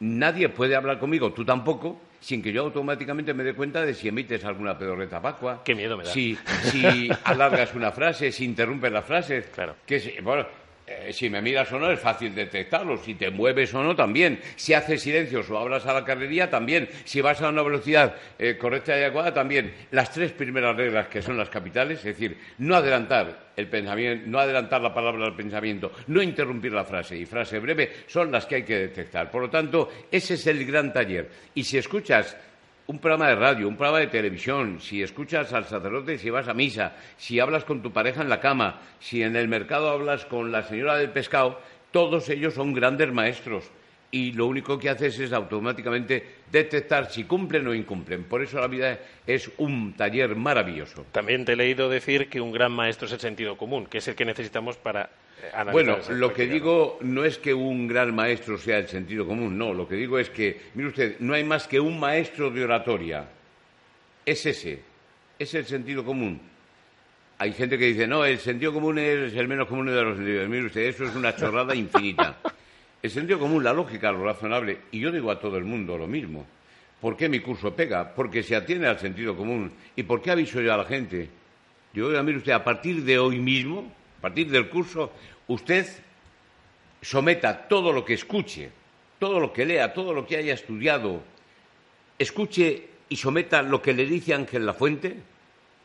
nadie 0.00 0.48
puede 0.50 0.76
hablar 0.76 0.98
conmigo, 0.98 1.32
tú 1.32 1.44
tampoco, 1.44 2.00
sin 2.20 2.42
que 2.42 2.52
yo 2.52 2.62
automáticamente 2.62 3.34
me 3.34 3.44
dé 3.44 3.54
cuenta 3.54 3.82
de 3.82 3.94
si 3.94 4.08
emites 4.08 4.44
alguna 4.44 4.76
pedorreta 4.76 5.18
vacua. 5.20 5.62
Qué 5.64 5.74
miedo 5.74 5.96
me 5.96 6.04
da. 6.04 6.10
Si, 6.10 6.36
si 6.64 7.08
alargas 7.24 7.74
una 7.74 7.92
frase, 7.92 8.30
si 8.32 8.44
interrumpes 8.44 8.92
las 8.92 9.04
frases. 9.04 9.46
Claro. 9.48 9.76
Que, 9.86 10.20
bueno, 10.22 10.46
eh, 10.86 11.12
si 11.14 11.30
me 11.30 11.40
miras 11.40 11.72
o 11.72 11.78
no 11.78 11.90
es 11.90 11.98
fácil 11.98 12.34
detectarlo, 12.34 12.98
si 12.98 13.14
te 13.14 13.30
mueves 13.30 13.72
o 13.72 13.82
no 13.82 13.96
también, 13.96 14.40
si 14.56 14.74
haces 14.74 15.00
silencios 15.00 15.48
o 15.48 15.58
hablas 15.58 15.86
a 15.86 15.94
la 15.94 16.04
carrería 16.04 16.50
también, 16.50 16.88
si 17.04 17.22
vas 17.22 17.40
a 17.40 17.48
una 17.48 17.62
velocidad 17.62 18.14
eh, 18.38 18.58
correcta 18.58 18.92
y 18.92 19.00
adecuada 19.00 19.32
también. 19.32 19.72
Las 19.92 20.12
tres 20.12 20.32
primeras 20.32 20.76
reglas 20.76 21.08
que 21.08 21.22
son 21.22 21.38
las 21.38 21.48
capitales, 21.48 21.98
es 21.98 22.04
decir, 22.04 22.36
no 22.58 22.76
adelantar 22.76 23.52
el 23.56 23.66
pensamiento, 23.68 24.28
no 24.28 24.38
adelantar 24.38 24.82
la 24.82 24.92
palabra 24.92 25.24
al 25.24 25.34
pensamiento, 25.34 25.90
no 26.08 26.20
interrumpir 26.20 26.72
la 26.72 26.84
frase 26.84 27.16
y 27.16 27.24
frase 27.24 27.58
breve 27.60 27.90
son 28.06 28.30
las 28.30 28.44
que 28.44 28.56
hay 28.56 28.62
que 28.64 28.78
detectar. 28.78 29.30
Por 29.30 29.42
lo 29.42 29.50
tanto, 29.50 29.90
ese 30.10 30.34
es 30.34 30.46
el 30.46 30.66
gran 30.66 30.92
taller. 30.92 31.30
Y 31.54 31.64
si 31.64 31.78
escuchas 31.78 32.36
un 32.86 32.98
programa 32.98 33.28
de 33.28 33.36
radio, 33.36 33.68
un 33.68 33.76
programa 33.76 34.00
de 34.00 34.08
televisión, 34.08 34.80
si 34.80 35.02
escuchas 35.02 35.52
al 35.52 35.64
sacerdote, 35.64 36.18
si 36.18 36.30
vas 36.30 36.48
a 36.48 36.54
misa, 36.54 36.94
si 37.16 37.40
hablas 37.40 37.64
con 37.64 37.82
tu 37.82 37.92
pareja 37.92 38.22
en 38.22 38.28
la 38.28 38.40
cama, 38.40 38.80
si 39.00 39.22
en 39.22 39.36
el 39.36 39.48
mercado 39.48 39.88
hablas 39.88 40.26
con 40.26 40.52
la 40.52 40.62
señora 40.62 40.96
del 40.96 41.10
pescado, 41.10 41.58
todos 41.90 42.28
ellos 42.28 42.54
son 42.54 42.74
grandes 42.74 43.12
maestros 43.12 43.70
y 44.10 44.32
lo 44.32 44.46
único 44.46 44.78
que 44.78 44.90
haces 44.90 45.18
es 45.18 45.32
automáticamente 45.32 46.24
detectar 46.52 47.10
si 47.10 47.24
cumplen 47.24 47.66
o 47.66 47.74
incumplen. 47.74 48.24
Por 48.24 48.42
eso 48.42 48.60
la 48.60 48.68
vida 48.68 48.98
es 49.26 49.50
un 49.58 49.94
taller 49.94 50.36
maravilloso. 50.36 51.04
También 51.10 51.44
te 51.44 51.54
he 51.54 51.56
leído 51.56 51.88
decir 51.88 52.28
que 52.28 52.40
un 52.40 52.52
gran 52.52 52.70
maestro 52.70 53.06
es 53.06 53.12
el 53.12 53.20
sentido 53.20 53.56
común, 53.56 53.86
que 53.86 53.98
es 53.98 54.06
el 54.06 54.14
que 54.14 54.24
necesitamos 54.24 54.76
para 54.76 55.10
bueno, 55.72 55.98
lo 56.10 56.32
que 56.32 56.46
digo 56.46 56.98
no 57.02 57.24
es 57.24 57.38
que 57.38 57.52
un 57.54 57.86
gran 57.86 58.14
maestro 58.14 58.58
sea 58.58 58.78
el 58.78 58.88
sentido 58.88 59.26
común, 59.26 59.56
no. 59.56 59.72
Lo 59.72 59.88
que 59.88 59.96
digo 59.96 60.18
es 60.18 60.30
que, 60.30 60.60
mire 60.74 60.88
usted, 60.88 61.16
no 61.20 61.34
hay 61.34 61.44
más 61.44 61.66
que 61.66 61.80
un 61.80 61.98
maestro 61.98 62.50
de 62.50 62.64
oratoria. 62.64 63.28
Es 64.24 64.46
ese. 64.46 64.80
Es 65.38 65.54
el 65.54 65.66
sentido 65.66 66.04
común. 66.04 66.40
Hay 67.38 67.52
gente 67.52 67.76
que 67.76 67.86
dice, 67.86 68.06
no, 68.06 68.24
el 68.24 68.38
sentido 68.38 68.72
común 68.72 68.98
es 68.98 69.34
el 69.34 69.48
menos 69.48 69.68
común 69.68 69.86
de 69.86 70.02
los 70.02 70.16
sentidos. 70.16 70.48
Mire 70.48 70.66
usted, 70.66 70.82
eso 70.82 71.04
es 71.04 71.14
una 71.14 71.34
chorrada 71.34 71.74
infinita. 71.76 72.38
El 73.02 73.10
sentido 73.10 73.38
común, 73.38 73.62
la 73.62 73.72
lógica, 73.72 74.10
lo 74.12 74.24
razonable. 74.24 74.78
Y 74.92 75.00
yo 75.00 75.10
digo 75.10 75.30
a 75.30 75.38
todo 75.38 75.58
el 75.58 75.64
mundo 75.64 75.98
lo 75.98 76.06
mismo. 76.06 76.46
¿Por 77.00 77.16
qué 77.16 77.28
mi 77.28 77.40
curso 77.40 77.74
pega? 77.74 78.14
Porque 78.14 78.42
se 78.42 78.56
atiene 78.56 78.86
al 78.86 78.98
sentido 78.98 79.36
común. 79.36 79.70
¿Y 79.94 80.04
por 80.04 80.22
qué 80.22 80.30
aviso 80.30 80.60
yo 80.60 80.72
a 80.72 80.78
la 80.78 80.84
gente? 80.84 81.28
Yo, 81.92 82.08
mire 82.22 82.38
usted, 82.38 82.52
a 82.52 82.64
partir 82.64 83.04
de 83.04 83.18
hoy 83.18 83.38
mismo, 83.38 83.92
a 84.18 84.22
partir 84.22 84.50
del 84.50 84.70
curso, 84.70 85.12
usted 85.48 85.86
someta 87.02 87.68
todo 87.68 87.92
lo 87.92 88.04
que 88.04 88.14
escuche, 88.14 88.70
todo 89.18 89.40
lo 89.40 89.52
que 89.52 89.66
lea, 89.66 89.92
todo 89.92 90.12
lo 90.12 90.26
que 90.26 90.36
haya 90.36 90.54
estudiado, 90.54 91.22
escuche 92.18 92.88
y 93.08 93.16
someta 93.16 93.62
lo 93.62 93.82
que 93.82 93.92
le 93.92 94.06
dice 94.06 94.34
Ángel 94.34 94.66
Lafuente 94.66 95.16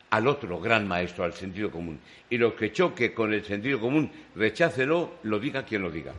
al 0.10 0.28
otro 0.28 0.60
gran 0.60 0.88
maestro, 0.88 1.24
al 1.24 1.34
sentido 1.34 1.70
común. 1.70 2.00
Y 2.30 2.38
lo 2.38 2.56
que 2.56 2.72
choque 2.72 3.14
con 3.14 3.34
el 3.34 3.46
sentido 3.46 3.80
común, 3.80 4.12
rechácelo, 4.36 5.16
lo 5.24 5.40
diga 5.40 5.66
quien 5.66 5.84
lo 5.84 5.92
diga. 5.92 6.14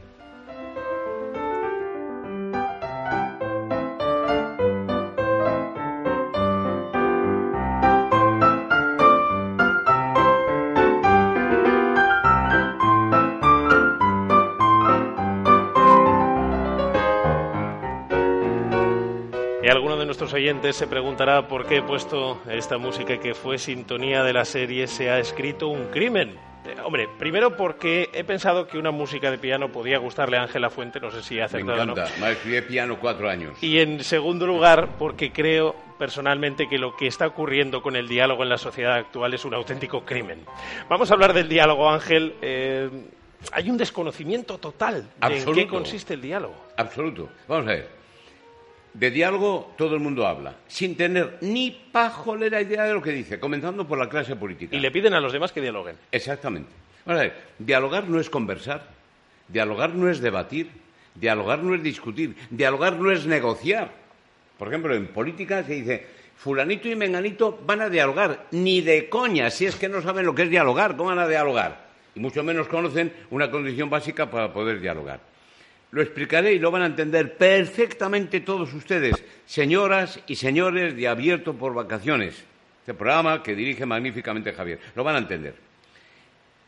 Nuestros 20.31 20.45
oyentes 20.45 20.77
se 20.77 20.87
preguntará 20.87 21.49
por 21.49 21.67
qué 21.67 21.79
he 21.79 21.83
puesto 21.83 22.39
esta 22.49 22.79
música 22.79 23.19
que 23.19 23.35
fue 23.35 23.59
sintonía 23.59 24.23
de 24.23 24.33
la 24.33 24.45
serie 24.45 24.87
Se 24.87 25.11
ha 25.11 25.19
escrito 25.19 25.67
un 25.69 25.87
crimen. 25.87 26.37
Eh, 26.65 26.77
hombre, 26.85 27.09
primero 27.19 27.57
porque 27.57 28.09
he 28.13 28.23
pensado 28.23 28.69
que 28.69 28.79
una 28.79 28.93
música 28.93 29.29
de 29.33 29.39
piano 29.39 29.73
podía 29.73 29.99
gustarle 29.99 30.37
a 30.37 30.43
Ángela 30.43 30.71
Fuente, 30.71 31.01
no 31.01 31.11
sé 31.11 31.23
si 31.25 31.35
ha 31.39 31.41
Me 31.41 31.45
acertado 31.47 31.83
o 31.83 31.87
no. 31.87 31.93
encanta. 31.95 32.13
Me 32.21 32.31
estudié 32.31 32.63
piano 32.63 32.97
cuatro 33.01 33.29
años. 33.29 33.61
Y 33.61 33.81
en 33.81 34.05
segundo 34.05 34.47
lugar, 34.47 34.91
porque 35.01 35.33
creo 35.33 35.75
personalmente 35.99 36.69
que 36.69 36.79
lo 36.79 36.95
que 36.95 37.09
está 37.09 37.27
ocurriendo 37.27 37.83
con 37.83 37.97
el 37.97 38.07
diálogo 38.07 38.45
en 38.45 38.51
la 38.51 38.59
sociedad 38.59 38.95
actual 38.95 39.35
es 39.35 39.45
un 39.45 39.55
auténtico 39.55 40.05
crimen. 40.05 40.45
Vamos 40.89 41.11
a 41.11 41.15
hablar 41.15 41.33
del 41.33 41.49
diálogo, 41.49 41.91
Ángel. 41.91 42.37
Eh, 42.41 42.89
hay 43.51 43.69
un 43.69 43.77
desconocimiento 43.79 44.59
total 44.59 45.09
de 45.29 45.39
en 45.39 45.53
qué 45.55 45.67
consiste 45.67 46.15
el 46.15 46.23
diálogo. 46.23 46.55
Absoluto. 46.77 47.31
Vamos 47.49 47.67
a 47.67 47.71
ver. 47.71 48.00
De 48.93 49.11
diálogo 49.11 49.73
todo 49.79 49.95
el 49.95 50.01
mundo 50.01 50.27
habla, 50.27 50.57
sin 50.67 50.97
tener 50.97 51.39
ni 51.43 51.71
pajolera 51.71 52.61
idea 52.61 52.85
de 52.85 52.93
lo 52.93 53.01
que 53.01 53.13
dice, 53.13 53.39
comenzando 53.39 53.87
por 53.87 53.99
la 53.99 54.09
clase 54.09 54.35
política. 54.35 54.75
Y 54.75 54.81
le 54.81 54.91
piden 54.91 55.15
a 55.15 55.21
los 55.21 55.33
demás 55.33 55.53
que 55.53 55.61
dialoguen. 55.61 55.97
Exactamente. 56.11 56.71
Vamos 57.07 57.21
a 57.21 57.25
ver, 57.25 57.35
dialogar 57.59 58.09
no 58.09 58.19
es 58.19 58.29
conversar, 58.29 58.89
dialogar 59.47 59.95
no 59.95 60.11
es 60.11 60.21
debatir, 60.21 60.71
dialogar 61.15 61.61
no 61.61 61.75
es 61.75 61.83
discutir, 61.83 62.37
dialogar 62.51 62.95
no 62.95 63.13
es 63.13 63.27
negociar. 63.27 63.91
Por 64.59 64.69
ejemplo, 64.69 64.95
en 64.95 65.07
política 65.07 65.63
se 65.63 65.75
dice, 65.75 66.07
fulanito 66.37 66.89
y 66.89 66.97
menganito 66.97 67.61
van 67.65 67.83
a 67.83 67.89
dialogar, 67.89 68.47
ni 68.51 68.81
de 68.81 69.09
coña, 69.09 69.51
si 69.51 69.67
es 69.67 69.77
que 69.77 69.89
no 69.89 70.03
saben 70.03 70.27
lo 70.27 70.35
que 70.35 70.43
es 70.43 70.51
dialogar, 70.51 70.97
¿cómo 70.97 71.11
van 71.11 71.21
a 71.21 71.29
dialogar? 71.29 71.89
Y 72.15 72.21
mucho 72.21 72.43
menos 72.43 72.67
conocen 72.67 73.13
una 73.31 73.51
condición 73.51 73.89
básica 73.89 74.31
para 74.31 74.53
poder 74.53 74.81
dialogar. 74.81 75.30
Lo 75.93 76.03
explicaré 76.03 76.55
y 76.55 76.59
lo 76.59 76.71
van 76.71 76.83
a 76.83 76.87
entender 76.87 77.37
perfectamente 77.37 78.41
todos 78.41 78.73
ustedes, 78.75 79.25
señoras 79.45 80.21
y 80.27 80.37
señores 80.37 80.95
de 80.97 81.09
Abierto 81.09 81.55
por 81.55 81.75
Vacaciones, 81.75 82.45
este 82.81 82.95
programa 82.95 83.43
que 83.43 83.57
dirige 83.57 83.87
magníficamente 83.87 84.53
Javier. 84.53 84.79
Lo 84.95 85.03
van 85.03 85.17
a 85.17 85.19
entender. 85.19 85.55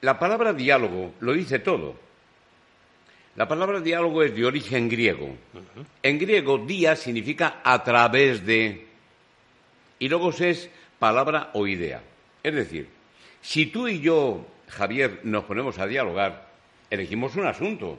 La 0.01 0.19
palabra 0.19 0.53
diálogo 0.53 1.15
lo 1.21 1.33
dice 1.33 1.61
todo. 1.61 1.95
La 3.37 3.49
palabra 3.49 3.81
diálogo 3.81 4.23
es 4.23 4.35
de 4.35 4.45
origen 4.45 4.89
griego. 4.89 5.37
En 6.03 6.19
griego, 6.19 6.59
día 6.59 6.97
significa 6.97 7.61
a 7.65 7.83
través 7.83 8.45
de. 8.45 8.87
Y 10.01 10.09
logos 10.09 10.41
es 10.41 10.69
palabra 10.99 11.51
o 11.55 11.67
idea. 11.67 12.03
Es 12.43 12.55
decir, 12.55 12.89
si 13.41 13.67
tú 13.67 13.89
y 13.89 14.01
yo, 14.01 14.45
Javier, 14.69 15.21
nos 15.23 15.45
ponemos 15.45 15.79
a 15.79 15.87
dialogar, 15.87 16.49
elegimos 16.91 17.37
un 17.37 17.47
asunto. 17.47 17.99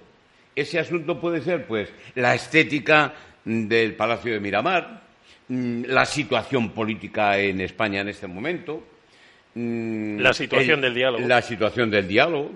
Ese 0.55 0.79
asunto 0.79 1.19
puede 1.19 1.41
ser, 1.41 1.65
pues, 1.65 1.89
la 2.15 2.35
estética 2.35 3.13
del 3.43 3.95
Palacio 3.95 4.33
de 4.33 4.39
Miramar, 4.39 5.01
mm, 5.47 5.85
la 5.85 6.05
situación 6.05 6.71
política 6.71 7.37
en 7.39 7.61
España 7.61 8.01
en 8.01 8.09
este 8.09 8.27
momento, 8.27 8.83
mm, 9.55 10.19
La 10.19 10.33
situación 10.33 10.81
del 10.81 10.93
diálogo. 10.93 11.27
La 11.27 11.41
situación 11.41 11.89
del 11.89 12.07
diálogo, 12.07 12.51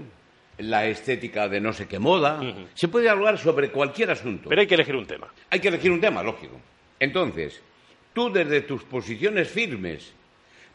la 0.59 0.87
estética 0.87 1.47
de 1.47 1.59
no 1.59 1.73
sé 1.73 1.87
qué 1.87 1.99
moda. 1.99 2.39
Se 2.73 2.87
puede 2.87 3.09
hablar 3.09 3.37
sobre 3.37 3.69
cualquier 3.69 4.11
asunto. 4.11 4.49
Pero 4.49 4.61
hay 4.61 4.67
que 4.67 4.75
elegir 4.75 4.95
un 4.95 5.05
tema. 5.05 5.27
Hay 5.49 5.59
que 5.59 5.67
elegir 5.67 5.91
un 5.91 6.01
tema, 6.01 6.23
lógico. 6.23 6.59
Entonces, 6.99 7.61
tú 8.13 8.31
desde 8.31 8.61
tus 8.61 8.83
posiciones 8.83 9.49
firmes, 9.49 10.13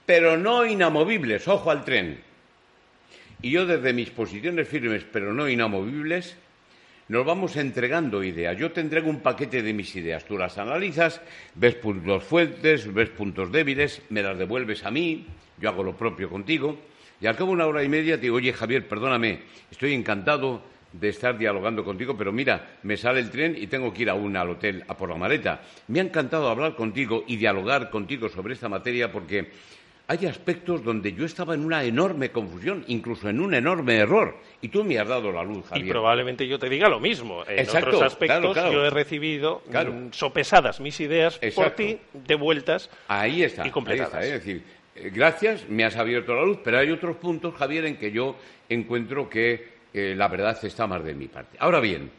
pero 0.07 0.37
no 0.37 0.65
inamovibles, 0.67 1.47
ojo 1.49 1.71
al 1.71 1.85
tren, 1.85 2.21
y 3.41 3.51
yo 3.51 3.67
desde 3.67 3.93
mis 3.93 4.11
posiciones 4.11 4.69
firmes, 4.69 5.05
pero 5.13 5.35
no 5.35 5.49
inamovibles, 5.49 6.37
nos 7.09 7.27
vamos 7.27 7.57
entregando 7.57 8.23
ideas. 8.23 8.57
Yo 8.57 8.73
te 8.73 8.81
entrego 8.81 9.11
un 9.11 9.21
paquete 9.21 9.63
de 9.63 9.73
mis 9.73 9.95
ideas, 9.97 10.25
tú 10.25 10.39
las 10.39 10.59
analizas, 10.59 11.21
ves 11.55 11.75
puntos 11.75 12.25
fuertes, 12.25 12.93
ves 12.93 13.11
puntos 13.11 13.51
débiles, 13.51 14.03
me 14.11 14.23
las 14.23 14.39
devuelves 14.39 14.85
a 14.85 14.91
mí, 14.91 15.27
yo 15.59 15.69
hago 15.69 15.83
lo 15.83 15.97
propio 15.97 16.31
contigo, 16.31 16.79
y 17.21 17.27
al 17.27 17.37
cabo 17.37 17.51
de 17.51 17.55
una 17.55 17.67
hora 17.67 17.85
y 17.85 17.89
media 17.89 18.17
te 18.17 18.23
digo, 18.23 18.37
oye 18.37 18.53
Javier, 18.53 18.89
perdóname, 18.89 19.41
estoy 19.71 19.95
encantado 19.95 20.63
de 20.93 21.09
estar 21.09 21.39
dialogando 21.39 21.85
contigo, 21.85 22.17
pero 22.17 22.33
mira, 22.33 22.77
me 22.83 22.97
sale 22.97 23.21
el 23.21 23.31
tren 23.31 23.57
y 23.57 23.67
tengo 23.67 23.93
que 23.93 24.03
ir 24.03 24.11
aún 24.11 24.37
al 24.37 24.51
hotel 24.51 24.85
a 24.89 24.97
por 24.97 25.09
la 25.09 25.17
maleta. 25.17 25.63
Me 25.89 26.01
ha 26.01 26.03
encantado 26.03 26.49
hablar 26.49 26.75
contigo 26.77 27.25
y 27.27 27.37
dialogar 27.37 27.91
contigo 27.91 28.29
sobre 28.29 28.55
esta 28.55 28.69
materia 28.69 29.11
porque 29.11 29.51
hay 30.13 30.27
aspectos 30.27 30.85
donde 30.85 31.15
yo 31.15 31.25
estaba 31.25 31.55
en 31.55 31.65
una 31.65 31.83
enorme 31.85 32.31
confusión, 32.31 32.85
incluso 32.87 33.31
en 33.31 33.41
un 33.41 33.55
enorme 33.55 33.97
error, 33.97 34.37
y 34.61 34.69
tú 34.69 34.85
me 34.85 34.99
has 34.99 35.09
dado 35.09 35.33
la 35.33 35.43
luz, 35.43 35.65
Javier. 35.67 35.87
Y 35.87 35.91
probablemente 35.91 36.47
yo 36.47 36.59
te 36.59 36.69
diga 36.69 36.87
lo 36.91 37.01
mismo. 37.01 37.45
En 37.47 37.61
Exacto, 37.61 37.89
otros 37.89 38.03
aspectos 38.03 38.39
claro, 38.41 38.53
claro. 38.53 38.73
yo 38.73 38.85
he 38.85 38.91
recibido 38.91 39.63
Claro. 39.71 39.91
mm, 39.95 40.13
sopesadas 40.13 40.81
mis 40.81 41.01
ideas 41.01 41.41
por 41.55 41.71
ti, 41.71 41.99
devueltas 42.13 42.91
Ahí 43.09 43.43
está, 43.43 43.63
y 43.63 43.65
ahí 43.67 43.71
completadas. 43.71 44.13
está. 44.13 44.23
Es 44.27 44.33
decir, 44.45 44.63
eh, 44.97 45.11
gracias, 45.15 45.67
me 45.71 45.83
has 45.85 45.97
abierto 45.97 46.35
la 46.35 46.43
luz, 46.45 46.59
pero 46.63 46.79
hay 46.79 46.91
otros 46.91 47.17
puntos, 47.17 47.55
Javier, 47.55 47.87
en 47.87 47.97
que 47.97 48.13
yo 48.13 48.37
encuentro 48.69 49.31
que 49.31 49.67
eh, 49.95 50.13
la 50.15 50.29
verdad 50.29 50.63
está 50.63 50.87
más 50.87 51.03
de 51.03 51.15
mi 51.15 51.29
parte. 51.29 51.57
Ahora 51.59 51.81
bien, 51.81 52.11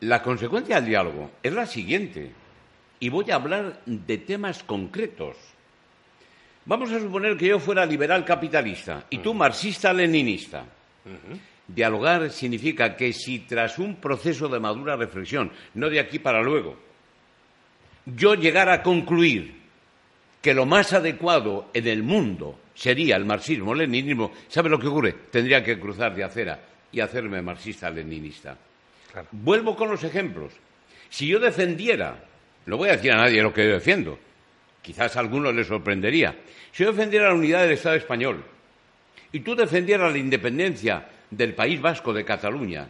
la 0.00 0.22
consecuencia 0.22 0.76
del 0.76 0.84
diálogo 0.86 1.30
es 1.42 1.52
la 1.54 1.64
siguiente, 1.64 2.30
y 3.00 3.08
voy 3.08 3.30
a 3.30 3.36
hablar 3.36 3.80
de 3.86 4.18
temas 4.18 4.62
concretos. 4.62 5.36
Vamos 6.64 6.92
a 6.92 7.00
suponer 7.00 7.36
que 7.36 7.48
yo 7.48 7.58
fuera 7.58 7.84
liberal 7.84 8.24
capitalista 8.24 9.06
y 9.10 9.18
tú 9.18 9.34
marxista-leninista. 9.34 10.64
Dialogar 11.66 12.30
significa 12.30 12.96
que 12.96 13.12
si 13.12 13.40
tras 13.40 13.78
un 13.78 13.96
proceso 13.96 14.48
de 14.48 14.60
madura 14.60 14.96
reflexión, 14.96 15.50
no 15.74 15.90
de 15.90 15.98
aquí 15.98 16.18
para 16.18 16.42
luego, 16.42 16.76
yo 18.06 18.34
llegara 18.34 18.74
a 18.74 18.82
concluir 18.82 19.62
que 20.40 20.54
lo 20.54 20.66
más 20.66 20.92
adecuado 20.92 21.70
en 21.72 21.86
el 21.86 22.02
mundo 22.02 22.58
sería 22.74 23.16
el 23.16 23.24
marxismo-leninismo, 23.24 24.32
¿sabe 24.48 24.68
lo 24.68 24.78
que 24.78 24.88
ocurre? 24.88 25.14
Tendría 25.30 25.62
que 25.62 25.78
cruzar 25.78 26.14
de 26.14 26.24
acera 26.24 26.60
y 26.90 27.00
hacerme 27.00 27.42
marxista-leninista. 27.42 28.56
Claro. 29.12 29.28
Vuelvo 29.30 29.76
con 29.76 29.90
los 29.90 30.02
ejemplos. 30.04 30.52
Si 31.08 31.26
yo 31.26 31.38
defendiera, 31.38 32.24
no 32.66 32.76
voy 32.76 32.88
a 32.88 32.92
decir 32.92 33.12
a 33.12 33.16
nadie 33.16 33.42
lo 33.42 33.52
que 33.52 33.64
yo 33.64 33.74
defiendo, 33.74 34.18
quizás 34.82 35.16
a 35.16 35.20
algunos 35.20 35.54
les 35.54 35.66
sorprendería, 35.66 36.36
si 36.72 36.84
yo 36.84 36.92
defendiera 36.92 37.28
la 37.28 37.34
unidad 37.34 37.62
del 37.62 37.72
Estado 37.72 37.96
español 37.96 38.44
y 39.32 39.40
tú 39.40 39.54
defendieras 39.54 40.12
la 40.12 40.18
independencia 40.18 41.08
del 41.30 41.54
País 41.54 41.80
Vasco 41.80 42.12
de 42.12 42.24
Cataluña, 42.24 42.88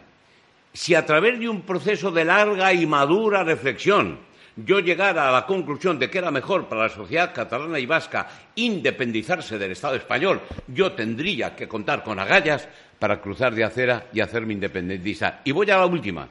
si 0.73 0.95
a 0.95 1.05
través 1.05 1.39
de 1.39 1.47
un 1.47 1.61
proceso 1.61 2.11
de 2.11 2.25
larga 2.25 2.73
y 2.73 2.85
madura 2.85 3.43
reflexión 3.43 4.17
yo 4.55 4.79
llegara 4.79 5.27
a 5.27 5.31
la 5.31 5.45
conclusión 5.45 5.97
de 5.97 6.09
que 6.09 6.19
era 6.19 6.29
mejor 6.29 6.67
para 6.67 6.83
la 6.83 6.89
sociedad 6.89 7.33
catalana 7.33 7.79
y 7.79 7.85
vasca 7.85 8.27
independizarse 8.55 9.57
del 9.57 9.71
Estado 9.71 9.95
español, 9.95 10.41
yo 10.67 10.91
tendría 10.91 11.55
que 11.55 11.67
contar 11.67 12.03
con 12.03 12.19
agallas 12.19 12.67
para 12.99 13.19
cruzar 13.19 13.55
de 13.55 13.63
acera 13.63 14.05
y 14.13 14.21
hacerme 14.21 14.53
independentista. 14.53 15.41
Y 15.43 15.51
voy 15.51 15.69
a 15.71 15.77
la 15.77 15.85
última. 15.85 16.27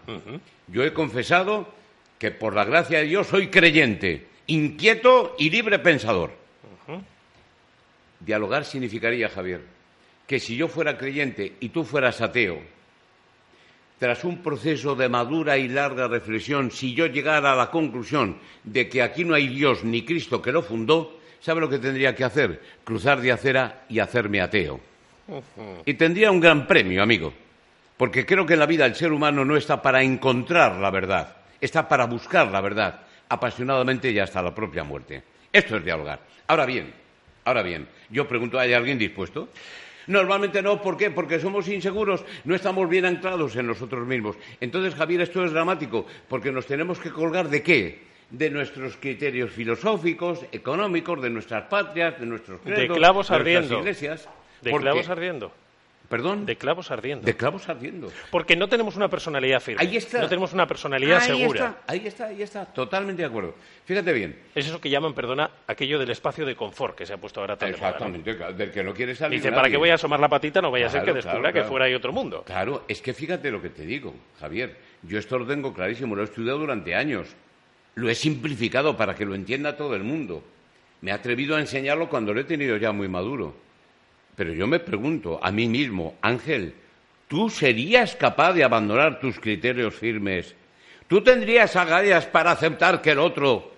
Yo 0.68 0.84
he 0.84 0.92
confesado 0.92 1.68
que 2.18 2.30
por 2.30 2.54
la 2.54 2.64
gracia 2.64 2.98
de 2.98 3.06
Dios 3.06 3.26
soy 3.26 3.48
creyente, 3.48 4.28
inquieto 4.52 5.34
y 5.38 5.50
libre 5.50 5.78
pensador. 5.78 6.30
Dialogar 8.20 8.64
significaría, 8.64 9.28
Javier, 9.28 9.62
que 10.26 10.38
si 10.38 10.56
yo 10.56 10.68
fuera 10.68 10.96
creyente 10.96 11.56
y 11.58 11.70
tú 11.70 11.84
fueras 11.84 12.20
ateo, 12.20 12.60
tras 13.98 14.24
un 14.24 14.42
proceso 14.42 14.94
de 14.94 15.08
madura 15.08 15.58
y 15.58 15.68
larga 15.68 16.08
reflexión, 16.08 16.70
si 16.70 16.94
yo 16.94 17.06
llegara 17.06 17.52
a 17.52 17.56
la 17.56 17.70
conclusión 17.70 18.38
de 18.62 18.88
que 18.88 19.02
aquí 19.02 19.24
no 19.24 19.34
hay 19.34 19.48
Dios 19.48 19.84
ni 19.84 20.04
Cristo 20.04 20.42
que 20.42 20.52
lo 20.52 20.62
fundó, 20.62 21.18
¿sabe 21.40 21.60
lo 21.60 21.68
que 21.68 21.78
tendría 21.78 22.14
que 22.14 22.24
hacer? 22.24 22.60
Cruzar 22.84 23.20
de 23.20 23.32
acera 23.32 23.84
y 23.88 23.98
hacerme 23.98 24.40
ateo. 24.40 24.80
Y 25.84 25.94
tendría 25.94 26.30
un 26.30 26.40
gran 26.40 26.66
premio, 26.66 27.02
amigo, 27.02 27.32
porque 27.96 28.26
creo 28.26 28.44
que 28.44 28.54
en 28.54 28.60
la 28.60 28.66
vida 28.66 28.86
el 28.86 28.94
ser 28.94 29.12
humano 29.12 29.44
no 29.44 29.56
está 29.56 29.80
para 29.80 30.02
encontrar 30.02 30.76
la 30.76 30.90
verdad, 30.90 31.36
está 31.60 31.88
para 31.88 32.06
buscar 32.06 32.50
la 32.50 32.60
verdad, 32.60 33.02
apasionadamente 33.32 34.10
y 34.10 34.18
hasta 34.18 34.42
la 34.42 34.54
propia 34.54 34.84
muerte. 34.84 35.22
Esto 35.50 35.78
es 35.78 35.84
dialogar. 35.84 36.20
Ahora 36.46 36.66
bien, 36.66 36.92
ahora 37.44 37.62
bien, 37.62 37.88
yo 38.10 38.28
pregunto, 38.28 38.58
¿hay 38.58 38.74
alguien 38.74 38.98
dispuesto? 38.98 39.48
Normalmente 40.06 40.60
no, 40.60 40.82
¿por 40.82 40.98
qué? 40.98 41.10
Porque 41.10 41.40
somos 41.40 41.66
inseguros, 41.68 42.24
no 42.44 42.54
estamos 42.54 42.86
bien 42.90 43.06
anclados 43.06 43.56
en 43.56 43.66
nosotros 43.66 44.06
mismos. 44.06 44.36
Entonces, 44.60 44.94
Javier, 44.94 45.22
esto 45.22 45.44
es 45.46 45.52
dramático, 45.52 46.06
porque 46.28 46.52
nos 46.52 46.66
tenemos 46.66 46.98
que 46.98 47.10
colgar 47.10 47.48
de 47.48 47.62
qué? 47.62 48.02
De 48.28 48.50
nuestros 48.50 48.96
criterios 48.96 49.50
filosóficos, 49.50 50.44
económicos, 50.52 51.22
de 51.22 51.30
nuestras 51.30 51.64
patrias, 51.68 52.20
de 52.20 52.26
nuestros 52.26 52.60
credos, 52.60 52.98
clavos 52.98 53.28
de 53.30 53.38
nuestras 53.38 53.80
iglesias. 53.80 54.28
De 54.60 54.72
clavos 54.72 55.08
ardiendo. 55.08 55.52
¿Perdón? 56.12 56.44
De 56.44 56.56
clavos 56.56 56.90
ardiendo. 56.90 57.24
De 57.24 57.34
clavos 57.34 57.70
ardiendo. 57.70 58.12
Porque 58.30 58.54
no 58.54 58.68
tenemos 58.68 58.96
una 58.96 59.08
personalidad 59.08 59.60
firme. 59.60 59.80
Ahí 59.80 59.96
está. 59.96 60.20
No 60.20 60.28
tenemos 60.28 60.52
una 60.52 60.66
personalidad 60.66 61.22
ahí 61.22 61.38
segura. 61.38 61.68
Está, 61.68 61.82
ahí 61.86 62.06
está, 62.06 62.26
ahí 62.26 62.42
está, 62.42 62.66
totalmente 62.66 63.22
de 63.22 63.28
acuerdo. 63.28 63.54
Fíjate 63.86 64.12
bien. 64.12 64.38
Es 64.54 64.66
eso 64.66 64.78
que 64.78 64.90
llaman, 64.90 65.14
perdona, 65.14 65.50
aquello 65.66 65.98
del 65.98 66.10
espacio 66.10 66.44
de 66.44 66.54
confort 66.54 66.98
que 66.98 67.06
se 67.06 67.14
ha 67.14 67.16
puesto 67.16 67.40
ahora 67.40 67.56
tan 67.56 67.72
de 67.72 67.78
moda, 67.78 67.96
¿no? 67.98 68.14
Exactamente, 68.14 68.52
del 68.52 68.70
que 68.70 68.84
no 68.84 68.92
quiere 68.92 69.14
salir 69.14 69.38
Dice, 69.38 69.48
nadie. 69.48 69.56
¿para 69.56 69.70
qué 69.70 69.78
voy 69.78 69.88
a 69.88 69.94
asomar 69.94 70.20
la 70.20 70.28
patita? 70.28 70.60
No 70.60 70.70
vaya 70.70 70.88
a 70.88 70.90
ser 70.90 71.02
que 71.02 71.14
descubra 71.14 71.50
claro, 71.50 71.54
que 71.54 71.64
fuera 71.64 71.86
hay 71.86 71.94
otro 71.94 72.12
mundo. 72.12 72.42
Claro, 72.44 72.84
es 72.88 73.00
que 73.00 73.14
fíjate 73.14 73.50
lo 73.50 73.62
que 73.62 73.70
te 73.70 73.86
digo, 73.86 74.14
Javier. 74.38 74.76
Yo 75.04 75.18
esto 75.18 75.38
lo 75.38 75.46
tengo 75.46 75.72
clarísimo, 75.72 76.14
lo 76.14 76.20
he 76.20 76.26
estudiado 76.26 76.58
durante 76.58 76.94
años. 76.94 77.28
Lo 77.94 78.10
he 78.10 78.14
simplificado 78.14 78.98
para 78.98 79.14
que 79.14 79.24
lo 79.24 79.34
entienda 79.34 79.78
todo 79.78 79.96
el 79.96 80.04
mundo. 80.04 80.44
Me 81.00 81.10
he 81.10 81.14
atrevido 81.14 81.56
a 81.56 81.60
enseñarlo 81.60 82.10
cuando 82.10 82.34
lo 82.34 82.40
he 82.40 82.44
tenido 82.44 82.76
ya 82.76 82.92
muy 82.92 83.08
maduro. 83.08 83.71
Pero 84.36 84.52
yo 84.52 84.66
me 84.66 84.80
pregunto 84.80 85.38
a 85.42 85.50
mí 85.50 85.68
mismo, 85.68 86.16
Ángel, 86.22 86.74
¿tú 87.28 87.50
serías 87.50 88.16
capaz 88.16 88.52
de 88.54 88.64
abandonar 88.64 89.20
tus 89.20 89.38
criterios 89.38 89.94
firmes? 89.94 90.54
¿Tú 91.08 91.22
tendrías 91.22 91.76
agallas 91.76 92.26
para 92.26 92.52
aceptar 92.52 93.02
que 93.02 93.10
el 93.10 93.18
otro 93.18 93.70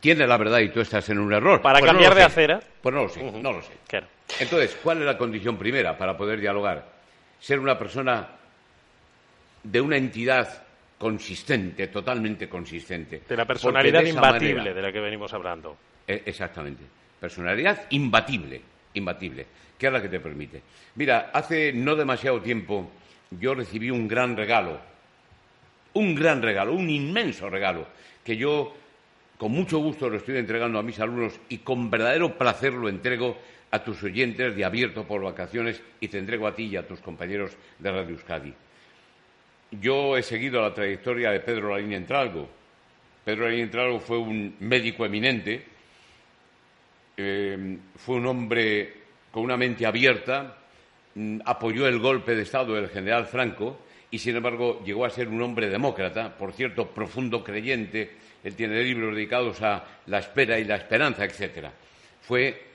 tiene 0.00 0.26
la 0.26 0.36
verdad 0.36 0.58
y 0.58 0.68
tú 0.68 0.80
estás 0.80 1.08
en 1.08 1.18
un 1.18 1.32
error? 1.32 1.62
Para 1.62 1.78
Pues 1.78 1.90
cambiar 1.90 2.14
de 2.14 2.20
sé. 2.20 2.26
acera. 2.26 2.60
Pues 2.82 2.94
no 2.94 3.04
lo 3.04 3.08
sé, 3.08 3.22
no 3.22 3.52
lo 3.52 3.62
sé. 3.62 3.72
Claro. 3.86 4.06
Entonces, 4.40 4.76
¿cuál 4.82 4.98
es 4.98 5.04
la 5.06 5.16
condición 5.16 5.56
primera 5.56 5.96
para 5.96 6.16
poder 6.16 6.40
dialogar? 6.40 6.84
Ser 7.40 7.58
una 7.58 7.78
persona 7.78 8.28
de 9.62 9.80
una 9.80 9.96
entidad 9.96 10.62
consistente, 10.98 11.88
totalmente 11.88 12.48
consistente. 12.48 13.22
De 13.28 13.36
la 13.36 13.44
personalidad 13.46 14.02
de 14.02 14.10
imbatible 14.10 14.54
manera- 14.54 14.74
de 14.74 14.82
la 14.82 14.92
que 14.92 15.00
venimos 15.00 15.32
hablando. 15.32 15.76
eh, 16.06 16.22
Exactamente. 16.26 16.82
Personalidad 17.20 17.86
imbatible, 17.90 18.60
imbatible, 18.94 19.46
que 19.78 19.86
es 19.86 19.92
la 19.92 20.02
que 20.02 20.08
te 20.08 20.20
permite. 20.20 20.62
Mira, 20.96 21.30
hace 21.32 21.72
no 21.72 21.96
demasiado 21.96 22.40
tiempo 22.40 22.90
yo 23.30 23.54
recibí 23.54 23.90
un 23.90 24.08
gran 24.08 24.36
regalo, 24.36 24.80
un 25.94 26.14
gran 26.14 26.42
regalo, 26.42 26.72
un 26.74 26.88
inmenso 26.90 27.48
regalo, 27.48 27.86
que 28.24 28.36
yo 28.36 28.74
con 29.38 29.52
mucho 29.52 29.78
gusto 29.78 30.08
lo 30.08 30.18
estoy 30.18 30.38
entregando 30.38 30.78
a 30.78 30.82
mis 30.82 31.00
alumnos 31.00 31.38
y 31.48 31.58
con 31.58 31.90
verdadero 31.90 32.38
placer 32.38 32.72
lo 32.72 32.88
entrego 32.88 33.36
a 33.72 33.82
tus 33.82 34.02
oyentes 34.02 34.54
de 34.54 34.64
Abierto 34.64 35.04
por 35.04 35.22
Vacaciones 35.22 35.82
y 35.98 36.08
te 36.08 36.18
entrego 36.18 36.46
a 36.46 36.54
ti 36.54 36.66
y 36.66 36.76
a 36.76 36.86
tus 36.86 37.00
compañeros 37.00 37.56
de 37.78 37.90
Radio 37.90 38.10
Euskadi. 38.10 38.54
Yo 39.80 40.16
he 40.16 40.22
seguido 40.22 40.60
la 40.60 40.74
trayectoria 40.74 41.30
de 41.30 41.40
Pedro 41.40 41.70
Larín 41.70 41.94
Entralgo. 41.94 42.48
Pedro 43.24 43.46
Larín 43.46 43.62
Entralgo 43.62 43.98
fue 43.98 44.18
un 44.18 44.56
médico 44.60 45.06
eminente, 45.06 45.64
eh, 47.24 47.78
fue 47.96 48.16
un 48.16 48.26
hombre 48.26 48.92
con 49.30 49.44
una 49.44 49.56
mente 49.56 49.86
abierta, 49.86 50.56
mm, 51.14 51.40
apoyó 51.44 51.86
el 51.86 51.98
golpe 51.98 52.34
de 52.34 52.42
Estado 52.42 52.74
del 52.74 52.88
general 52.88 53.26
Franco 53.26 53.78
y, 54.10 54.18
sin 54.18 54.36
embargo, 54.36 54.82
llegó 54.84 55.04
a 55.04 55.10
ser 55.10 55.28
un 55.28 55.40
hombre 55.40 55.68
demócrata, 55.68 56.36
por 56.36 56.52
cierto, 56.52 56.88
profundo 56.88 57.42
creyente. 57.42 58.10
Él 58.44 58.54
tiene 58.54 58.82
libros 58.82 59.14
dedicados 59.14 59.62
a 59.62 59.84
la 60.06 60.18
espera 60.18 60.58
y 60.58 60.64
la 60.64 60.76
esperanza, 60.76 61.24
etcétera. 61.24 61.72
Fue 62.20 62.72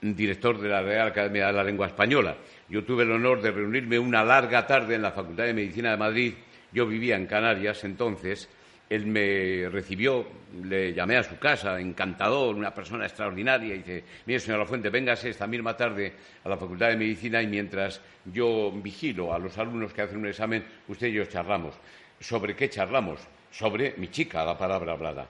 director 0.00 0.60
de 0.60 0.68
la 0.68 0.82
Real 0.82 1.08
Academia 1.08 1.46
de 1.46 1.52
la 1.52 1.64
Lengua 1.64 1.86
Española. 1.86 2.36
Yo 2.68 2.84
tuve 2.84 3.04
el 3.04 3.12
honor 3.12 3.40
de 3.40 3.50
reunirme 3.50 3.98
una 3.98 4.24
larga 4.24 4.66
tarde 4.66 4.96
en 4.96 5.02
la 5.02 5.12
Facultad 5.12 5.44
de 5.44 5.54
Medicina 5.54 5.92
de 5.92 5.96
Madrid. 5.96 6.34
Yo 6.72 6.86
vivía 6.86 7.16
en 7.16 7.26
Canarias 7.26 7.84
entonces. 7.84 8.48
Él 8.88 9.06
me 9.06 9.68
recibió, 9.70 10.26
le 10.62 10.92
llamé 10.92 11.16
a 11.16 11.22
su 11.22 11.38
casa, 11.38 11.80
encantador, 11.80 12.54
una 12.54 12.74
persona 12.74 13.06
extraordinaria. 13.06 13.74
Y 13.74 13.78
dice, 13.78 14.04
mire, 14.26 14.40
señor 14.40 14.60
Lafuente, 14.60 14.90
véngase 14.90 15.30
esta 15.30 15.46
misma 15.46 15.76
tarde 15.76 16.12
a 16.44 16.48
la 16.48 16.56
Facultad 16.56 16.88
de 16.88 16.96
Medicina 16.96 17.42
y 17.42 17.46
mientras 17.46 18.00
yo 18.26 18.70
vigilo 18.70 19.32
a 19.32 19.38
los 19.38 19.56
alumnos 19.58 19.92
que 19.92 20.02
hacen 20.02 20.18
un 20.18 20.28
examen, 20.28 20.64
usted 20.88 21.08
y 21.08 21.12
yo 21.12 21.24
charlamos. 21.24 21.74
¿Sobre 22.20 22.54
qué 22.54 22.68
charlamos? 22.68 23.20
Sobre 23.50 23.94
mi 23.96 24.08
chica, 24.08 24.44
la 24.44 24.58
palabra 24.58 24.92
hablada. 24.92 25.28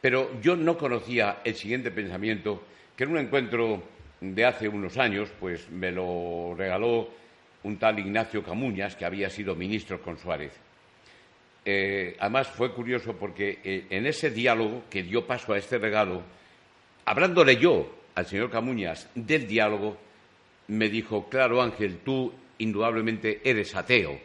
Pero 0.00 0.40
yo 0.40 0.56
no 0.56 0.76
conocía 0.76 1.38
el 1.44 1.54
siguiente 1.54 1.90
pensamiento, 1.90 2.62
que 2.96 3.04
en 3.04 3.10
un 3.10 3.18
encuentro 3.18 3.82
de 4.20 4.44
hace 4.44 4.68
unos 4.68 4.98
años, 4.98 5.30
pues 5.40 5.70
me 5.70 5.90
lo 5.90 6.54
regaló 6.56 7.08
un 7.62 7.78
tal 7.78 7.98
Ignacio 7.98 8.42
Camuñas, 8.42 8.96
que 8.96 9.04
había 9.04 9.30
sido 9.30 9.54
ministro 9.54 10.00
con 10.00 10.18
Suárez. 10.18 10.52
Eh, 11.72 12.16
además 12.18 12.48
fue 12.48 12.72
curioso 12.72 13.14
porque 13.14 13.60
eh, 13.62 13.86
en 13.90 14.04
ese 14.04 14.32
diálogo 14.32 14.82
que 14.90 15.04
dio 15.04 15.24
paso 15.24 15.52
a 15.52 15.58
este 15.58 15.78
regalo, 15.78 16.20
hablándole 17.04 17.58
yo 17.58 17.94
al 18.16 18.26
señor 18.26 18.50
Camuñas 18.50 19.08
del 19.14 19.46
diálogo, 19.46 19.96
me 20.66 20.88
dijo, 20.88 21.28
claro 21.28 21.62
Ángel, 21.62 21.98
tú 22.04 22.32
indudablemente 22.58 23.40
eres 23.44 23.76
ateo. 23.76 24.18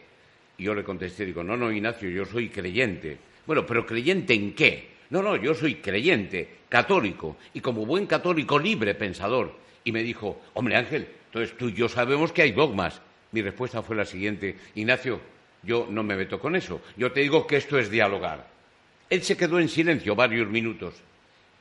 Y 0.57 0.63
yo 0.63 0.73
le 0.73 0.83
contesté, 0.83 1.23
digo, 1.23 1.43
no, 1.43 1.55
no, 1.55 1.71
Ignacio, 1.71 2.09
yo 2.09 2.25
soy 2.25 2.49
creyente. 2.49 3.19
Bueno, 3.45 3.63
pero 3.63 3.85
creyente 3.85 4.33
en 4.33 4.55
qué? 4.55 4.95
No, 5.11 5.21
no, 5.21 5.35
yo 5.35 5.53
soy 5.53 5.75
creyente, 5.75 6.49
católico, 6.67 7.37
y 7.53 7.61
como 7.61 7.85
buen 7.85 8.07
católico 8.07 8.57
libre 8.57 8.95
pensador. 8.95 9.55
Y 9.83 9.91
me 9.91 10.01
dijo, 10.01 10.41
hombre 10.55 10.77
Ángel, 10.77 11.07
entonces 11.27 11.55
tú 11.55 11.69
y 11.69 11.73
yo 11.73 11.87
sabemos 11.89 12.31
que 12.31 12.41
hay 12.41 12.53
dogmas. 12.53 13.03
Mi 13.31 13.43
respuesta 13.43 13.83
fue 13.83 13.95
la 13.95 14.05
siguiente, 14.05 14.55
Ignacio, 14.73 15.19
yo 15.65 15.87
no 15.89 16.03
me 16.03 16.15
meto 16.15 16.39
con 16.39 16.55
eso, 16.55 16.81
yo 16.97 17.11
te 17.11 17.21
digo 17.21 17.45
que 17.47 17.57
esto 17.57 17.77
es 17.77 17.89
dialogar. 17.89 18.47
Él 19.09 19.21
se 19.23 19.37
quedó 19.37 19.59
en 19.59 19.69
silencio 19.69 20.15
varios 20.15 20.47
minutos 20.49 20.95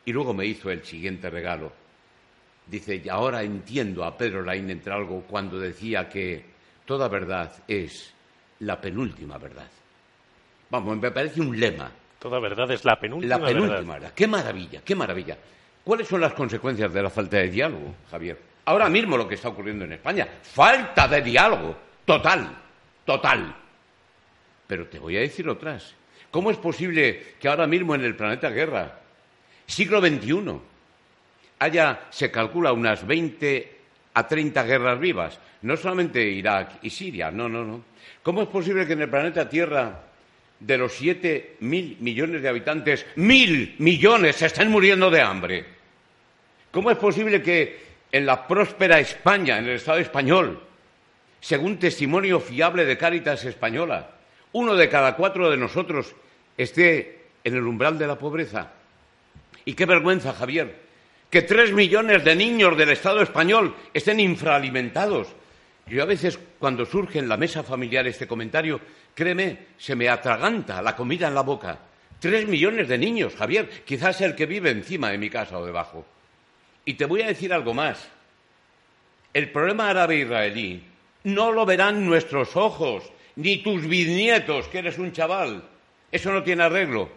y 0.04 0.12
luego 0.12 0.32
me 0.34 0.46
hizo 0.46 0.70
el 0.70 0.84
siguiente 0.84 1.30
regalo. 1.30 1.72
Dice, 2.66 3.00
y 3.04 3.08
ahora 3.08 3.42
entiendo 3.42 4.04
a 4.04 4.16
Pedro 4.16 4.42
Laín 4.42 4.70
Entralgo 4.70 5.22
cuando 5.28 5.58
decía 5.58 6.08
que 6.08 6.44
toda 6.86 7.08
verdad 7.08 7.52
es 7.68 8.14
la 8.60 8.80
penúltima 8.80 9.36
verdad. 9.36 9.68
Vamos, 10.70 10.96
me 10.96 11.10
parece 11.10 11.40
un 11.42 11.58
lema. 11.58 11.90
Toda 12.18 12.40
verdad 12.40 12.70
es 12.70 12.84
la 12.86 12.98
penúltima, 12.98 13.36
La 13.38 13.44
penúltima 13.44 13.74
verdad. 13.76 13.92
verdad. 13.92 14.12
Qué 14.14 14.26
maravilla, 14.26 14.80
qué 14.82 14.94
maravilla. 14.94 15.36
¿Cuáles 15.84 16.08
son 16.08 16.22
las 16.22 16.32
consecuencias 16.32 16.92
de 16.92 17.02
la 17.02 17.10
falta 17.10 17.36
de 17.36 17.50
diálogo, 17.50 17.94
Javier? 18.10 18.38
Ahora 18.64 18.88
mismo 18.88 19.18
lo 19.18 19.28
que 19.28 19.34
está 19.34 19.50
ocurriendo 19.50 19.84
en 19.84 19.92
España. 19.92 20.26
Falta 20.42 21.06
de 21.06 21.20
diálogo. 21.20 21.76
Total. 22.06 22.48
Total. 23.04 23.54
Pero 24.66 24.86
te 24.86 24.98
voy 24.98 25.16
a 25.16 25.20
decir 25.20 25.48
otras. 25.48 25.94
¿Cómo 26.30 26.50
es 26.50 26.56
posible 26.56 27.34
que 27.38 27.48
ahora 27.48 27.66
mismo 27.66 27.94
en 27.94 28.04
el 28.04 28.16
planeta 28.16 28.50
Guerra, 28.50 28.98
siglo 29.66 30.00
XXI, 30.00 30.58
haya, 31.60 32.00
se 32.10 32.30
calcula, 32.30 32.72
unas 32.72 33.06
20 33.06 33.76
a 34.14 34.26
30 34.26 34.62
guerras 34.64 34.98
vivas? 34.98 35.38
No 35.62 35.76
solamente 35.76 36.22
Irak 36.22 36.78
y 36.82 36.90
Siria, 36.90 37.30
no, 37.30 37.48
no, 37.48 37.64
no. 37.64 37.84
¿Cómo 38.22 38.42
es 38.42 38.48
posible 38.48 38.86
que 38.86 38.94
en 38.94 39.02
el 39.02 39.10
planeta 39.10 39.48
Tierra, 39.48 40.00
de 40.58 40.78
los 40.78 40.92
siete 40.92 41.56
mil 41.60 41.98
millones 42.00 42.42
de 42.42 42.48
habitantes, 42.48 43.06
mil 43.16 43.76
millones 43.78 44.36
se 44.36 44.46
estén 44.46 44.70
muriendo 44.70 45.10
de 45.10 45.20
hambre? 45.20 45.64
¿Cómo 46.70 46.90
es 46.90 46.98
posible 46.98 47.42
que 47.42 47.84
en 48.10 48.26
la 48.26 48.46
próspera 48.46 48.98
España, 48.98 49.58
en 49.58 49.66
el 49.66 49.76
Estado 49.76 49.98
español, 49.98 50.60
según 51.40 51.78
testimonio 51.78 52.40
fiable 52.40 52.84
de 52.84 52.98
Cáritas 52.98 53.44
Española, 53.44 54.13
uno 54.54 54.74
de 54.74 54.88
cada 54.88 55.16
cuatro 55.16 55.50
de 55.50 55.56
nosotros 55.56 56.14
esté 56.56 57.26
en 57.42 57.54
el 57.54 57.66
umbral 57.66 57.98
de 57.98 58.06
la 58.06 58.18
pobreza? 58.18 58.70
Y 59.64 59.74
qué 59.74 59.84
vergüenza, 59.84 60.32
Javier, 60.32 60.80
que 61.28 61.42
tres 61.42 61.72
millones 61.72 62.24
de 62.24 62.36
niños 62.36 62.76
del 62.76 62.90
Estado 62.90 63.20
español 63.20 63.74
estén 63.92 64.20
infraalimentados. 64.20 65.28
Yo 65.86 66.02
a 66.02 66.06
veces, 66.06 66.38
cuando 66.58 66.86
surge 66.86 67.18
en 67.18 67.28
la 67.28 67.36
mesa 67.36 67.62
familiar 67.62 68.06
este 68.06 68.28
comentario, 68.28 68.80
créeme, 69.14 69.58
se 69.76 69.96
me 69.96 70.08
atraganta 70.08 70.80
la 70.80 70.94
comida 70.94 71.28
en 71.28 71.34
la 71.34 71.42
boca. 71.42 71.78
Tres 72.20 72.46
millones 72.46 72.88
de 72.88 72.96
niños, 72.96 73.34
Javier, 73.34 73.68
quizás 73.84 74.20
el 74.20 74.36
que 74.36 74.46
vive 74.46 74.70
encima 74.70 75.10
de 75.10 75.18
mi 75.18 75.28
casa 75.28 75.58
o 75.58 75.66
debajo. 75.66 76.06
Y 76.84 76.94
te 76.94 77.06
voy 77.06 77.22
a 77.22 77.26
decir 77.26 77.52
algo 77.52 77.74
más. 77.74 78.08
El 79.32 79.50
problema 79.50 79.90
árabe-israelí 79.90 80.84
no 81.24 81.50
lo 81.50 81.66
verán 81.66 82.06
nuestros 82.06 82.54
ojos, 82.54 83.10
ni 83.36 83.58
tus 83.58 83.86
bisnietos, 83.86 84.68
que 84.68 84.78
eres 84.78 84.98
un 84.98 85.12
chaval. 85.12 85.62
Eso 86.10 86.32
no 86.32 86.42
tiene 86.42 86.62
arreglo. 86.62 87.08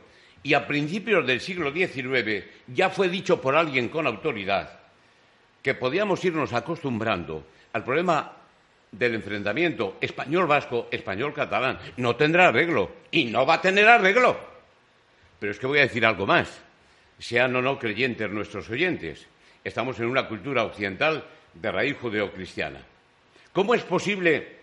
Y 0.43 0.53
a 0.53 0.67
principios 0.67 1.25
del 1.25 1.41
siglo 1.41 1.71
XIX 1.71 2.45
ya 2.67 2.89
fue 2.89 3.10
dicho 3.10 3.41
por 3.41 3.56
alguien 3.56 3.89
con 3.89 4.08
autoridad 4.08 4.80
que 5.62 5.73
podíamos 5.73 6.23
irnos 6.23 6.53
acostumbrando 6.53 7.45
al 7.73 7.84
problema 7.84 8.32
del 8.91 9.15
enfrentamiento 9.15 9.97
español-vasco, 9.99 10.88
español-catalán. 10.91 11.80
No 11.97 12.15
tendrá 12.15 12.47
arreglo 12.47 12.91
y 13.12 13.25
no 13.25 13.45
va 13.45 13.56
a 13.56 13.62
tener 13.62 13.88
arreglo. 13.88 14.39
Pero 15.39 15.51
es 15.51 15.60
que 15.60 15.67
voy 15.67 15.80
a 15.80 15.84
decir 15.84 16.06
algo 16.06 16.25
más. 16.25 16.62
Sean 17.19 17.56
o 17.56 17.62
no 17.62 17.80
creyentes 17.80 18.30
nuestros 18.30 18.69
oyentes, 18.69 19.27
estamos 19.63 19.99
en 19.99 20.06
una 20.06 20.27
cultura 20.27 20.63
occidental 20.63 21.25
de 21.53 21.71
raíz 21.71 21.97
judeocristiana. 21.97 22.80
¿Cómo 23.51 23.73
es 23.73 23.84
posible 23.84 24.57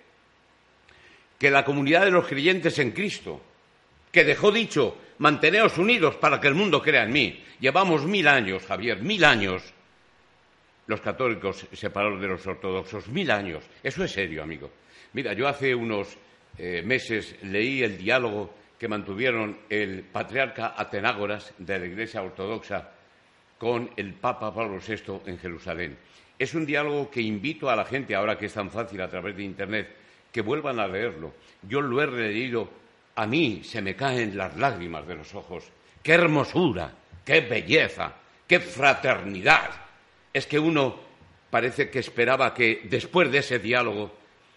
que 1.38 1.50
la 1.50 1.64
comunidad 1.64 2.04
de 2.04 2.10
los 2.10 2.26
creyentes 2.26 2.78
en 2.78 2.92
Cristo, 2.92 3.40
que 4.10 4.24
dejó 4.24 4.52
dicho, 4.52 4.96
manteneos 5.18 5.78
unidos 5.78 6.16
para 6.16 6.40
que 6.40 6.48
el 6.48 6.54
mundo 6.54 6.82
crea 6.82 7.04
en 7.04 7.12
mí, 7.12 7.44
llevamos 7.60 8.04
mil 8.04 8.28
años, 8.28 8.64
Javier, 8.66 9.02
mil 9.02 9.24
años, 9.24 9.62
los 10.86 11.00
católicos 11.00 11.66
separados 11.72 12.20
de 12.20 12.28
los 12.28 12.46
ortodoxos, 12.46 13.08
mil 13.08 13.30
años. 13.30 13.64
Eso 13.82 14.04
es 14.04 14.12
serio, 14.12 14.42
amigo. 14.42 14.70
Mira, 15.12 15.32
yo 15.32 15.48
hace 15.48 15.74
unos 15.74 16.16
eh, 16.58 16.82
meses 16.84 17.36
leí 17.42 17.82
el 17.82 17.98
diálogo 17.98 18.54
que 18.78 18.88
mantuvieron 18.88 19.58
el 19.70 20.02
patriarca 20.02 20.74
Atenágoras 20.76 21.54
de 21.58 21.78
la 21.78 21.86
Iglesia 21.86 22.22
Ortodoxa 22.22 22.90
con 23.58 23.90
el 23.96 24.14
Papa 24.14 24.52
Pablo 24.52 24.78
VI 24.78 25.20
en 25.26 25.38
Jerusalén. 25.38 25.96
Es 26.38 26.54
un 26.54 26.66
diálogo 26.66 27.10
que 27.10 27.22
invito 27.22 27.70
a 27.70 27.76
la 27.76 27.84
gente, 27.84 28.14
ahora 28.14 28.36
que 28.36 28.46
es 28.46 28.52
tan 28.52 28.70
fácil 28.70 29.00
a 29.00 29.08
través 29.08 29.36
de 29.36 29.44
Internet, 29.44 29.96
que 30.34 30.42
vuelvan 30.42 30.80
a 30.80 30.88
leerlo. 30.88 31.32
Yo 31.62 31.80
lo 31.80 32.02
he 32.02 32.06
releído, 32.06 32.68
a 33.14 33.24
mí 33.24 33.62
se 33.62 33.80
me 33.80 33.94
caen 33.94 34.36
las 34.36 34.56
lágrimas 34.56 35.06
de 35.06 35.14
los 35.14 35.32
ojos. 35.32 35.62
¡Qué 36.02 36.14
hermosura! 36.14 36.90
¡Qué 37.24 37.40
belleza! 37.42 38.12
¡Qué 38.44 38.58
fraternidad! 38.58 39.70
Es 40.32 40.48
que 40.48 40.58
uno 40.58 40.96
parece 41.50 41.88
que 41.88 42.00
esperaba 42.00 42.52
que 42.52 42.80
después 42.82 43.30
de 43.30 43.38
ese 43.38 43.60
diálogo 43.60 44.12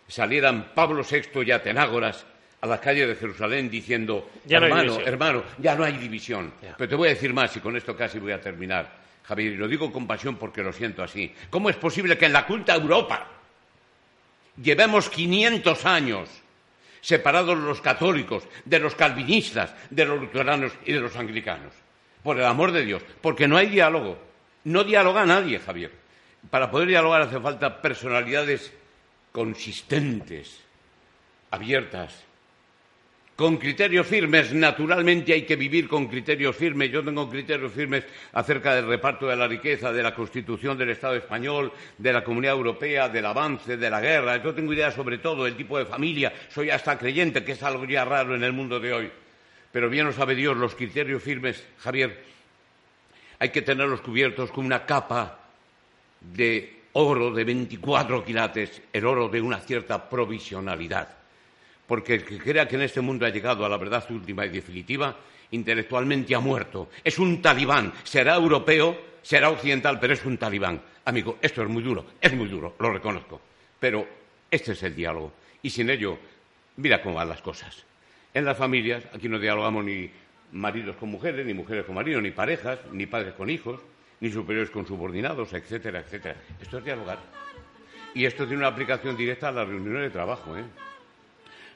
salieran 0.07 0.71
Pablo 0.73 1.03
VI 1.07 1.43
y 1.45 1.51
Atenágoras 1.51 2.25
a 2.59 2.65
las 2.65 2.79
calles 2.79 3.07
de 3.07 3.15
Jerusalén 3.15 3.69
diciendo, 3.69 4.31
Ya 4.45 4.57
hermano, 4.57 4.81
división". 4.81 5.07
hermano, 5.07 5.43
ya 5.59 5.75
no 5.75 5.83
hay 5.83 5.93
división. 5.93 6.53
Ya. 6.59 6.73
Pero 6.75 6.89
te 6.89 6.95
voy 6.95 7.09
a 7.09 7.11
decir 7.11 7.35
más 7.35 7.55
y 7.55 7.59
con 7.59 7.77
esto 7.77 7.95
casi 7.95 8.17
voy 8.17 8.31
a 8.31 8.41
terminar, 8.41 8.91
Javier, 9.21 9.53
y 9.53 9.57
lo 9.57 9.67
digo 9.67 9.91
con 9.93 10.07
pasión 10.07 10.37
porque 10.37 10.63
lo 10.63 10.73
siento 10.73 11.03
así. 11.03 11.31
¿Cómo 11.51 11.69
es 11.69 11.75
posible 11.75 12.17
que 12.17 12.25
en 12.25 12.33
la 12.33 12.47
culta 12.47 12.73
Europa 12.73 13.36
llevemos 14.61 15.09
500 15.09 15.85
años 15.85 16.29
separados 17.01 17.57
los 17.57 17.81
católicos 17.81 18.43
de 18.65 18.79
los 18.79 18.95
calvinistas, 18.95 19.73
de 19.89 20.05
los 20.05 20.19
luteranos 20.19 20.73
y 20.85 20.93
de 20.93 20.99
los 20.99 21.15
anglicanos? 21.15 21.73
Por 22.23 22.37
el 22.37 22.45
amor 22.45 22.71
de 22.71 22.83
Dios, 22.83 23.03
porque 23.21 23.47
no 23.47 23.57
hay 23.57 23.67
diálogo. 23.67 24.17
No 24.65 24.83
dialoga 24.83 25.25
nadie, 25.25 25.59
Javier. 25.59 25.91
Para 26.49 26.69
poder 26.69 26.89
dialogar 26.89 27.21
hace 27.21 27.39
falta 27.39 27.81
personalidades 27.81 28.73
consistentes, 29.31 30.59
abiertas, 31.51 32.26
con 33.37 33.57
criterios 33.57 34.07
firmes. 34.07 34.51
Naturalmente 34.51 35.31
hay 35.31 35.43
que 35.43 35.55
vivir 35.55 35.87
con 35.87 36.07
criterios 36.07 36.55
firmes. 36.55 36.91
Yo 36.91 37.03
tengo 37.03 37.29
criterios 37.29 37.71
firmes 37.71 38.03
acerca 38.33 38.73
del 38.73 38.87
reparto 38.87 39.27
de 39.27 39.35
la 39.35 39.47
riqueza, 39.47 39.93
de 39.93 40.01
la 40.01 40.15
constitución 40.15 40.75
del 40.75 40.89
Estado 40.89 41.15
español, 41.15 41.71
de 41.99 42.11
la 42.11 42.23
Comunidad 42.23 42.55
Europea, 42.55 43.07
del 43.07 43.27
avance, 43.27 43.77
de 43.77 43.89
la 43.91 44.01
guerra. 44.01 44.43
Yo 44.43 44.55
tengo 44.55 44.73
ideas 44.73 44.95
sobre 44.95 45.19
todo, 45.19 45.45
el 45.45 45.55
tipo 45.55 45.77
de 45.77 45.85
familia. 45.85 46.33
Soy 46.49 46.71
hasta 46.71 46.97
creyente, 46.97 47.43
que 47.43 47.51
es 47.51 47.61
algo 47.61 47.85
ya 47.85 48.03
raro 48.03 48.33
en 48.33 48.43
el 48.43 48.53
mundo 48.53 48.79
de 48.79 48.91
hoy. 48.91 49.11
Pero 49.71 49.87
bien 49.87 50.07
lo 50.07 50.13
sabe 50.13 50.33
Dios, 50.33 50.57
los 50.57 50.73
criterios 50.73 51.21
firmes, 51.21 51.63
Javier, 51.77 52.19
hay 53.37 53.49
que 53.49 53.61
tenerlos 53.61 54.01
cubiertos 54.01 54.51
con 54.51 54.65
una 54.65 54.83
capa 54.83 55.37
de 56.21 56.85
oro 56.93 57.31
de 57.31 57.43
24 57.43 58.25
quilates, 58.25 58.81
el 58.91 59.05
oro 59.05 59.29
de 59.29 59.41
una 59.41 59.59
cierta 59.59 60.09
provisionalidad. 60.09 61.26
Porque 61.87 62.15
el 62.15 62.25
que 62.25 62.37
crea 62.37 62.67
que 62.67 62.75
en 62.75 62.81
este 62.81 63.01
mundo 63.01 63.25
ha 63.25 63.29
llegado 63.29 63.65
a 63.65 63.69
la 63.69 63.77
verdad 63.77 64.05
última 64.11 64.45
y 64.45 64.49
definitiva, 64.49 65.15
intelectualmente 65.51 66.35
ha 66.35 66.39
muerto. 66.39 66.89
Es 67.03 67.17
un 67.17 67.41
talibán. 67.41 67.93
Será 68.03 68.35
europeo, 68.35 68.97
será 69.21 69.49
occidental, 69.49 69.99
pero 69.99 70.13
es 70.13 70.25
un 70.25 70.37
talibán. 70.37 70.81
Amigo, 71.05 71.37
esto 71.41 71.63
es 71.63 71.69
muy 71.69 71.81
duro, 71.81 72.05
es 72.19 72.33
muy 72.33 72.49
duro, 72.49 72.75
lo 72.79 72.91
reconozco. 72.91 73.39
Pero 73.79 74.05
este 74.51 74.73
es 74.73 74.83
el 74.83 74.95
diálogo. 74.95 75.31
Y 75.61 75.69
sin 75.69 75.89
ello, 75.89 76.17
mira 76.75 77.01
cómo 77.01 77.15
van 77.15 77.29
las 77.29 77.41
cosas. 77.41 77.85
En 78.33 78.43
las 78.43 78.57
familias, 78.57 79.05
aquí 79.13 79.29
no 79.29 79.39
dialogamos 79.39 79.85
ni 79.85 80.11
maridos 80.51 80.97
con 80.97 81.09
mujeres, 81.09 81.45
ni 81.45 81.53
mujeres 81.53 81.85
con 81.85 81.95
maridos, 81.95 82.21
ni 82.21 82.31
parejas, 82.31 82.79
ni 82.91 83.05
padres 83.05 83.33
con 83.33 83.49
hijos, 83.49 83.79
ni 84.19 84.29
superiores 84.29 84.69
con 84.69 84.85
subordinados, 84.85 85.53
etcétera, 85.53 85.99
etcétera. 85.99 86.35
Esto 86.61 86.79
es 86.79 86.83
dialogar. 86.83 87.19
Y 88.13 88.25
esto 88.25 88.45
tiene 88.45 88.57
una 88.57 88.67
aplicación 88.67 89.15
directa 89.15 89.49
a 89.49 89.51
las 89.51 89.67
reuniones 89.67 90.01
de 90.01 90.09
trabajo, 90.09 90.57
¿eh? 90.57 90.63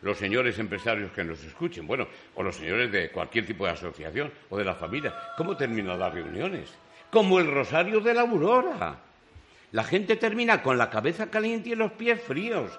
Los 0.01 0.17
señores 0.17 0.57
empresarios 0.57 1.11
que 1.11 1.23
nos 1.23 1.43
escuchen, 1.43 1.85
bueno, 1.85 2.07
o 2.35 2.43
los 2.43 2.55
señores 2.55 2.91
de 2.91 3.09
cualquier 3.09 3.45
tipo 3.45 3.65
de 3.65 3.71
asociación 3.71 4.31
o 4.49 4.57
de 4.57 4.65
la 4.65 4.75
familia, 4.75 5.13
¿cómo 5.37 5.55
terminan 5.55 5.99
las 5.99 6.13
reuniones? 6.13 6.73
Como 7.11 7.39
el 7.39 7.47
rosario 7.47 7.99
de 7.99 8.13
la 8.13 8.21
aurora. 8.21 8.97
La 9.71 9.83
gente 9.83 10.15
termina 10.15 10.61
con 10.61 10.77
la 10.77 10.89
cabeza 10.89 11.29
caliente 11.29 11.69
y 11.69 11.75
los 11.75 11.91
pies 11.93 12.21
fríos, 12.21 12.71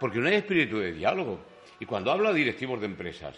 porque 0.00 0.18
no 0.18 0.28
hay 0.28 0.34
espíritu 0.34 0.78
de 0.78 0.92
diálogo. 0.92 1.40
Y 1.80 1.86
cuando 1.86 2.10
habla 2.10 2.30
a 2.30 2.34
directivos 2.34 2.80
de 2.80 2.86
empresas, 2.86 3.34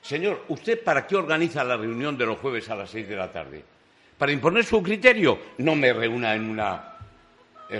señor, 0.00 0.44
¿usted 0.48 0.82
para 0.82 1.06
qué 1.06 1.16
organiza 1.16 1.62
la 1.62 1.76
reunión 1.76 2.16
de 2.16 2.26
los 2.26 2.38
jueves 2.38 2.68
a 2.70 2.74
las 2.74 2.90
seis 2.90 3.08
de 3.08 3.16
la 3.16 3.30
tarde? 3.30 3.64
¿Para 4.18 4.32
imponer 4.32 4.64
su 4.64 4.82
criterio? 4.82 5.38
No 5.58 5.76
me 5.76 5.92
reúna 5.92 6.34
en 6.34 6.48
una 6.48 6.91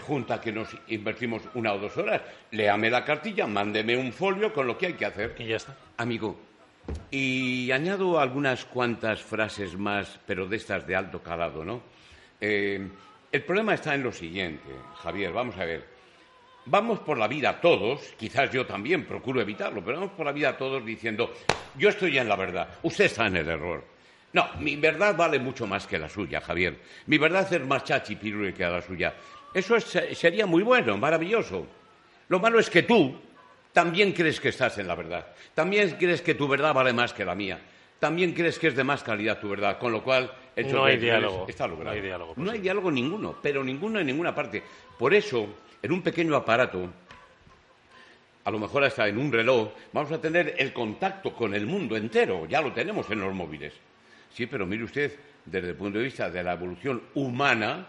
junta 0.00 0.40
que 0.40 0.52
nos 0.52 0.68
invertimos 0.88 1.42
una 1.54 1.72
o 1.74 1.78
dos 1.78 1.96
horas. 1.96 2.22
Léame 2.50 2.90
la 2.90 3.04
cartilla, 3.04 3.46
mándeme 3.46 3.96
un 3.96 4.12
folio 4.12 4.52
con 4.52 4.66
lo 4.66 4.78
que 4.78 4.86
hay 4.86 4.94
que 4.94 5.06
hacer. 5.06 5.34
Y 5.38 5.46
ya 5.46 5.56
está. 5.56 5.76
Amigo, 5.98 6.38
y 7.10 7.70
añado 7.70 8.18
algunas 8.18 8.64
cuantas 8.64 9.20
frases 9.22 9.76
más, 9.76 10.18
pero 10.26 10.46
de 10.46 10.56
estas 10.56 10.86
de 10.86 10.96
alto 10.96 11.22
calado, 11.22 11.64
¿no? 11.64 11.82
Eh, 12.40 12.88
el 13.30 13.42
problema 13.44 13.74
está 13.74 13.94
en 13.94 14.02
lo 14.02 14.12
siguiente, 14.12 14.68
Javier, 14.96 15.32
vamos 15.32 15.56
a 15.56 15.64
ver. 15.64 15.92
Vamos 16.64 17.00
por 17.00 17.18
la 17.18 17.26
vida 17.26 17.60
todos, 17.60 18.14
quizás 18.16 18.50
yo 18.52 18.64
también 18.66 19.04
procuro 19.04 19.40
evitarlo, 19.40 19.82
pero 19.84 19.98
vamos 19.98 20.12
por 20.12 20.26
la 20.26 20.32
vida 20.32 20.56
todos 20.56 20.84
diciendo, 20.84 21.32
yo 21.76 21.88
estoy 21.88 22.18
en 22.18 22.28
la 22.28 22.36
verdad, 22.36 22.68
usted 22.82 23.06
está 23.06 23.26
en 23.26 23.36
el 23.36 23.48
error. 23.48 23.84
No, 24.32 24.48
mi 24.60 24.76
verdad 24.76 25.16
vale 25.16 25.38
mucho 25.38 25.66
más 25.66 25.86
que 25.86 25.98
la 25.98 26.08
suya, 26.08 26.40
Javier. 26.40 26.78
Mi 27.06 27.18
verdad 27.18 27.52
es 27.52 27.66
más 27.66 27.84
chachi 27.84 28.16
pirule 28.16 28.54
que 28.54 28.64
la 28.64 28.80
suya. 28.80 29.14
Eso 29.54 29.76
es- 29.76 29.98
sería 30.18 30.46
muy 30.46 30.62
bueno, 30.62 30.96
maravilloso. 30.96 31.66
Lo 32.28 32.38
malo 32.40 32.58
es 32.58 32.70
que 32.70 32.82
tú 32.82 33.14
también 33.72 34.12
crees 34.12 34.40
que 34.40 34.48
estás 34.50 34.78
en 34.78 34.86
la 34.88 34.94
verdad. 34.94 35.26
También 35.54 35.90
crees 35.98 36.22
que 36.22 36.34
tu 36.34 36.48
verdad 36.48 36.72
vale 36.74 36.92
más 36.92 37.12
que 37.12 37.24
la 37.24 37.34
mía. 37.34 37.58
También 37.98 38.32
crees 38.32 38.58
que 38.58 38.68
es 38.68 38.74
de 38.76 38.82
más 38.84 39.02
calidad 39.02 39.38
tu 39.38 39.48
verdad, 39.48 39.78
con 39.78 39.92
lo 39.92 40.02
cual 40.02 40.32
el 40.56 40.72
No 40.72 40.84
hay 40.84 40.96
diálogo. 40.96 41.46
está 41.48 41.66
logrado. 41.68 41.90
No 41.90 41.96
hay 41.96 42.00
diálogo 42.02 42.34
No 42.36 42.50
hay 42.50 42.58
diálogo 42.58 42.90
ninguno, 42.90 43.36
pero 43.40 43.62
ninguno 43.62 44.00
en 44.00 44.06
ninguna 44.06 44.34
parte. 44.34 44.62
Por 44.98 45.14
eso, 45.14 45.46
en 45.80 45.92
un 45.92 46.02
pequeño 46.02 46.34
aparato, 46.34 46.90
a 48.44 48.50
lo 48.50 48.58
mejor 48.58 48.82
hasta 48.84 49.06
en 49.06 49.18
un 49.18 49.30
reloj, 49.30 49.68
vamos 49.92 50.10
a 50.10 50.20
tener 50.20 50.54
el 50.58 50.72
contacto 50.72 51.32
con 51.32 51.54
el 51.54 51.66
mundo 51.66 51.96
entero. 51.96 52.46
Ya 52.46 52.60
lo 52.60 52.72
tenemos 52.72 53.08
en 53.10 53.20
los 53.20 53.32
móviles. 53.32 53.72
Sí, 54.34 54.46
pero 54.46 54.66
mire 54.66 54.82
usted, 54.84 55.16
desde 55.44 55.68
el 55.70 55.76
punto 55.76 55.98
de 55.98 56.04
vista 56.04 56.28
de 56.28 56.42
la 56.42 56.54
evolución 56.54 57.02
humana, 57.14 57.86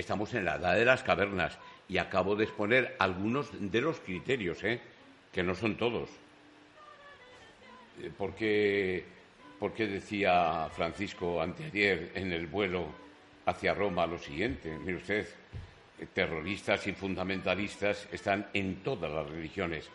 estamos 0.00 0.34
en 0.34 0.44
la 0.44 0.56
edad 0.56 0.74
de 0.74 0.84
las 0.84 1.02
cavernas 1.02 1.58
y 1.88 1.98
acabo 1.98 2.36
de 2.36 2.44
exponer 2.44 2.96
algunos 2.98 3.48
de 3.52 3.80
los 3.80 4.00
criterios, 4.00 4.62
¿eh? 4.64 4.80
que 5.32 5.42
no 5.42 5.54
son 5.54 5.76
todos. 5.76 6.08
Eh, 8.00 8.10
Porque, 8.16 9.04
porque 9.58 9.86
decía 9.86 10.68
Francisco 10.74 11.40
anteayer 11.42 12.12
en 12.14 12.32
el 12.32 12.46
vuelo 12.46 12.86
hacia 13.46 13.74
Roma 13.74 14.06
lo 14.06 14.18
siguiente, 14.18 14.78
mire 14.78 14.98
usted, 14.98 15.26
eh, 15.98 16.06
terroristas 16.12 16.86
y 16.86 16.92
fundamentalistas 16.92 18.08
están 18.12 18.48
en 18.54 18.82
todas 18.82 19.10
las 19.10 19.28
religiones. 19.28 19.88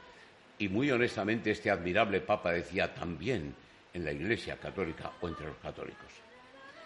Y 0.58 0.70
muy 0.70 0.90
honestamente 0.92 1.52
este 1.52 1.70
admirable 1.70 2.22
Papa 2.22 2.52
decía 2.52 2.94
también 2.94 3.54
en 3.94 4.06
la 4.06 4.12
Iglesia 4.12 4.58
católica 4.58 5.12
o 5.22 5.28
entre 5.28 5.48
los 5.48 5.58
católicos. 5.58 6.12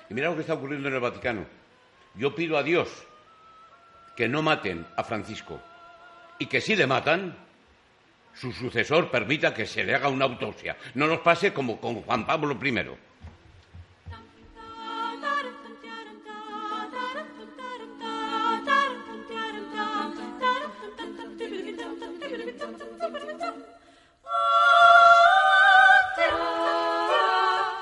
Y 0.09 0.13
mira 0.13 0.29
lo 0.29 0.35
que 0.35 0.41
está 0.41 0.53
ocurriendo 0.53 0.87
en 0.87 0.95
el 0.95 0.99
Vaticano. 0.99 1.45
Yo 2.15 2.33
pido 2.33 2.57
a 2.57 2.63
Dios 2.63 3.05
que 4.19 4.27
no 4.27 4.43
maten 4.43 4.85
a 4.97 5.03
Francisco 5.05 5.61
y 6.39 6.47
que 6.47 6.59
si 6.59 6.75
le 6.75 6.85
matan, 6.85 7.37
su 8.33 8.51
sucesor 8.51 9.09
permita 9.09 9.53
que 9.53 9.65
se 9.65 9.85
le 9.85 9.95
haga 9.95 10.09
una 10.09 10.25
autopsia. 10.25 10.75
No 10.95 11.07
nos 11.07 11.19
pase 11.19 11.53
como 11.53 11.79
con 11.79 12.01
Juan 12.01 12.27
Pablo 12.27 12.59
I. 12.61 13.08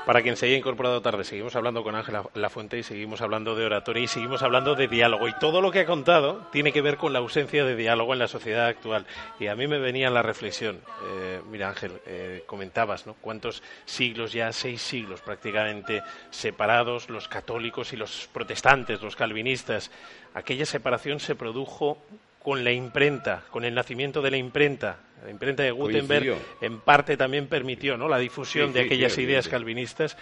Para 0.07 0.21
quien 0.21 0.37
se 0.37 0.45
haya 0.45 0.55
incorporado 0.55 1.01
tarde, 1.01 1.25
seguimos 1.25 1.57
hablando 1.57 1.83
con 1.83 1.93
Ángela 1.93 2.23
Lafuente 2.33 2.77
y 2.77 2.83
seguimos 2.83 3.19
hablando 3.19 3.55
de 3.55 3.65
oratoria 3.65 4.03
y 4.03 4.07
seguimos 4.07 4.41
hablando 4.41 4.73
de 4.73 4.87
diálogo. 4.87 5.27
Y 5.27 5.33
todo 5.33 5.59
lo 5.59 5.69
que 5.69 5.81
ha 5.81 5.85
contado 5.85 6.47
tiene 6.49 6.71
que 6.71 6.81
ver 6.81 6.95
con 6.95 7.11
la 7.11 7.19
ausencia 7.19 7.65
de 7.65 7.75
diálogo 7.75 8.13
en 8.13 8.19
la 8.19 8.29
sociedad 8.29 8.67
actual. 8.67 9.05
Y 9.37 9.47
a 9.47 9.55
mí 9.57 9.67
me 9.67 9.79
venía 9.79 10.09
la 10.09 10.21
reflexión. 10.21 10.79
Eh, 11.03 11.41
mira, 11.51 11.67
Ángel, 11.67 11.91
eh, 12.05 12.43
comentabas, 12.45 13.05
¿no? 13.05 13.15
¿Cuántos 13.15 13.61
siglos 13.83 14.31
ya? 14.31 14.53
Seis 14.53 14.81
siglos 14.81 15.19
prácticamente 15.19 16.01
separados, 16.29 17.09
los 17.09 17.27
católicos 17.27 17.91
y 17.91 17.97
los 17.97 18.29
protestantes, 18.31 19.01
los 19.01 19.17
calvinistas. 19.17 19.91
Aquella 20.33 20.65
separación 20.65 21.19
se 21.19 21.35
produjo 21.35 21.97
con 22.47 22.63
la 22.63 22.71
imprenta, 22.71 23.43
con 23.51 23.65
el 23.65 23.75
nacimiento 23.75 24.21
de 24.21 24.31
la 24.31 24.37
imprenta. 24.37 24.99
La 25.25 25.29
imprenta 25.31 25.63
de 25.63 25.71
Gutenberg 25.71 26.25
Coincidió. 26.27 26.57
en 26.61 26.79
parte 26.79 27.17
también 27.17 27.47
permitió 27.47 27.97
¿no? 27.97 28.07
la 28.07 28.17
difusión 28.19 28.67
Sí, 28.69 28.73
de 28.75 28.79
sí, 28.79 28.85
aquellas 28.85 29.11
sí, 29.11 29.23
ideas 29.23 29.49
calvinistas 29.49 30.15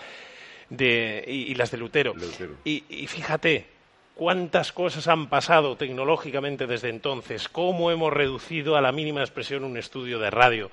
de, 0.71 1.23
y, 1.27 1.51
y 1.51 1.53
las 1.53 1.69
de 1.69 1.77
Lutero. 1.77 2.15
Lutero. 2.15 2.53
Y, 2.63 2.83
y 2.89 3.05
fíjate 3.05 3.67
cuántas 4.15 4.71
cosas 4.71 5.07
han 5.07 5.27
pasado 5.27 5.75
tecnológicamente 5.77 6.65
desde 6.65 6.89
entonces, 6.89 7.47
cómo 7.47 7.91
hemos 7.91 8.11
reducido 8.11 8.75
a 8.75 8.81
la 8.81 8.91
mínima 8.91 9.21
expresión 9.21 9.63
un 9.63 9.77
estudio 9.77 10.17
de 10.17 10.31
radio, 10.31 10.71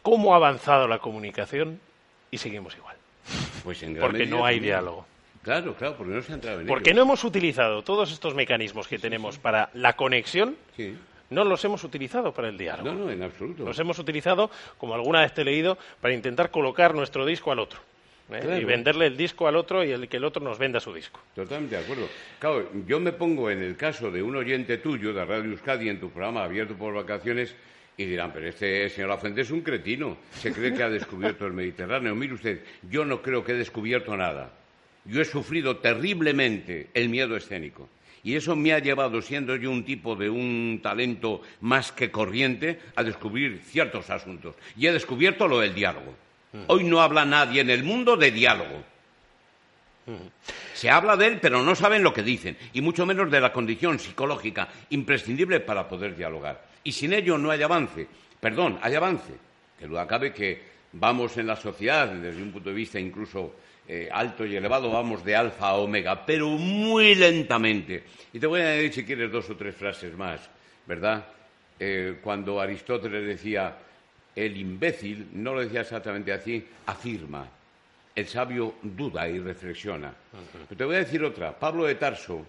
cómo 0.00 0.32
ha 0.32 0.36
avanzado 0.36 0.88
la 0.88 0.98
comunicación 0.98 1.78
y 2.30 2.38
seguimos 2.38 2.74
igual, 2.74 2.96
Pues 3.64 3.82
en 3.82 3.92
gran 3.92 4.06
porque 4.06 4.20
medida 4.20 4.34
no 4.38 4.46
hay 4.46 4.54
también. 4.56 4.72
diálogo. 4.76 5.06
Claro, 5.42 5.74
claro, 5.74 5.96
porque 5.96 6.12
no 6.12 6.22
se 6.22 6.32
ha 6.32 6.34
entrado 6.36 6.60
en 6.60 6.66
Porque 6.66 6.90
ello. 6.90 6.96
no 6.98 7.02
hemos 7.02 7.24
utilizado 7.24 7.82
todos 7.82 8.12
estos 8.12 8.34
mecanismos 8.34 8.86
que 8.86 8.98
tenemos 8.98 9.38
para 9.38 9.70
la 9.74 9.94
conexión, 9.94 10.56
Sí. 10.76 10.96
no 11.30 11.44
los 11.44 11.64
hemos 11.64 11.82
utilizado 11.84 12.32
para 12.32 12.48
el 12.48 12.56
diálogo. 12.58 12.92
No, 12.92 13.04
no, 13.06 13.10
en 13.10 13.22
absoluto. 13.22 13.64
Los 13.64 13.78
hemos 13.78 13.98
utilizado, 13.98 14.50
como 14.78 14.94
alguna 14.94 15.20
vez 15.22 15.34
te 15.34 15.42
he 15.42 15.44
leído, 15.44 15.76
para 16.00 16.14
intentar 16.14 16.50
colocar 16.50 16.94
nuestro 16.94 17.26
disco 17.26 17.50
al 17.52 17.58
otro. 17.58 17.80
¿eh? 18.30 18.60
y 18.62 18.64
venderle 18.64 19.06
el 19.08 19.16
disco 19.16 19.46
al 19.46 19.56
otro 19.56 19.84
y 19.84 19.90
el 19.90 20.08
que 20.08 20.16
el 20.16 20.24
otro 20.24 20.42
nos 20.42 20.56
venda 20.58 20.80
su 20.80 20.94
disco. 20.94 21.20
Totalmente 21.34 21.76
de 21.76 21.82
acuerdo. 21.82 22.08
Claro, 22.38 22.70
yo 22.86 22.98
me 22.98 23.12
pongo 23.12 23.50
en 23.50 23.62
el 23.62 23.76
caso 23.76 24.10
de 24.10 24.22
un 24.22 24.34
oyente 24.36 24.78
tuyo 24.78 25.12
de 25.12 25.22
Radio 25.24 25.50
Euskadi 25.50 25.90
en 25.90 26.00
tu 26.00 26.08
programa 26.08 26.44
abierto 26.44 26.74
por 26.74 26.94
vacaciones 26.94 27.54
y 27.96 28.06
dirán, 28.06 28.32
pero 28.32 28.48
este 28.48 28.88
señor 28.88 29.10
Lafuente 29.10 29.42
es 29.42 29.50
un 29.50 29.60
cretino, 29.60 30.16
se 30.30 30.50
cree 30.50 30.72
que 30.72 30.82
ha 30.82 30.88
descubierto 30.88 31.44
el 31.46 31.52
Mediterráneo. 31.52 32.14
Mire 32.14 32.32
usted, 32.32 32.64
yo 32.88 33.04
no 33.04 33.20
creo 33.20 33.44
que 33.44 33.52
he 33.52 33.56
descubierto 33.56 34.16
nada. 34.16 34.50
Yo 35.04 35.20
he 35.20 35.24
sufrido 35.24 35.78
terriblemente 35.78 36.90
el 36.94 37.08
miedo 37.08 37.36
escénico. 37.36 37.88
Y 38.24 38.36
eso 38.36 38.54
me 38.54 38.72
ha 38.72 38.78
llevado, 38.78 39.20
siendo 39.20 39.56
yo 39.56 39.70
un 39.70 39.84
tipo 39.84 40.14
de 40.14 40.30
un 40.30 40.80
talento 40.82 41.42
más 41.60 41.90
que 41.90 42.10
corriente, 42.10 42.78
a 42.94 43.02
descubrir 43.02 43.60
ciertos 43.64 44.10
asuntos. 44.10 44.54
Y 44.76 44.86
he 44.86 44.92
descubierto 44.92 45.48
lo 45.48 45.58
del 45.58 45.74
diálogo. 45.74 46.14
Hoy 46.68 46.84
no 46.84 47.00
habla 47.00 47.24
nadie 47.24 47.62
en 47.62 47.70
el 47.70 47.82
mundo 47.82 48.16
de 48.16 48.30
diálogo. 48.30 48.84
Se 50.74 50.90
habla 50.90 51.16
de 51.16 51.26
él, 51.26 51.38
pero 51.40 51.62
no 51.62 51.74
saben 51.74 52.02
lo 52.02 52.12
que 52.12 52.22
dicen, 52.22 52.56
y 52.72 52.80
mucho 52.80 53.06
menos 53.06 53.30
de 53.30 53.40
la 53.40 53.52
condición 53.52 53.98
psicológica 53.98 54.68
imprescindible 54.90 55.60
para 55.60 55.88
poder 55.88 56.16
dialogar. 56.16 56.64
Y 56.84 56.92
sin 56.92 57.12
ello 57.12 57.38
no 57.38 57.50
hay 57.50 57.62
avance. 57.62 58.06
Perdón, 58.40 58.78
hay 58.82 58.94
avance. 58.94 59.32
Que 59.78 59.86
duda 59.86 60.06
cabe 60.06 60.32
que 60.32 60.62
vamos 60.92 61.36
en 61.38 61.46
la 61.46 61.56
sociedad, 61.56 62.08
desde 62.08 62.42
un 62.42 62.52
punto 62.52 62.70
de 62.70 62.74
vista 62.74 63.00
incluso 63.00 63.54
eh, 63.88 64.08
alto 64.10 64.46
y 64.46 64.56
elevado, 64.56 64.90
vamos 64.90 65.24
de 65.24 65.34
alfa 65.34 65.68
a 65.68 65.74
omega, 65.74 66.24
pero 66.24 66.48
muy 66.50 67.14
lentamente. 67.14 68.04
Y 68.32 68.38
te 68.38 68.46
voy 68.46 68.60
a 68.60 68.68
decir, 68.68 68.92
si 68.92 69.04
quieres, 69.04 69.30
dos 69.30 69.50
o 69.50 69.56
tres 69.56 69.74
frases 69.74 70.16
más, 70.16 70.48
¿verdad? 70.86 71.26
Eh, 71.78 72.18
cuando 72.22 72.60
Aristóteles 72.60 73.26
decía, 73.26 73.76
el 74.36 74.56
imbécil, 74.56 75.28
no 75.32 75.54
lo 75.54 75.60
decía 75.60 75.80
exactamente 75.80 76.32
así, 76.32 76.64
afirma. 76.86 77.48
El 78.14 78.26
sabio 78.28 78.74
duda 78.82 79.28
y 79.28 79.38
reflexiona. 79.38 80.12
Pero 80.68 80.76
te 80.76 80.84
voy 80.84 80.96
a 80.96 80.98
decir 81.00 81.24
otra. 81.24 81.58
Pablo 81.58 81.84
de 81.84 81.94
Tarso, 81.94 82.44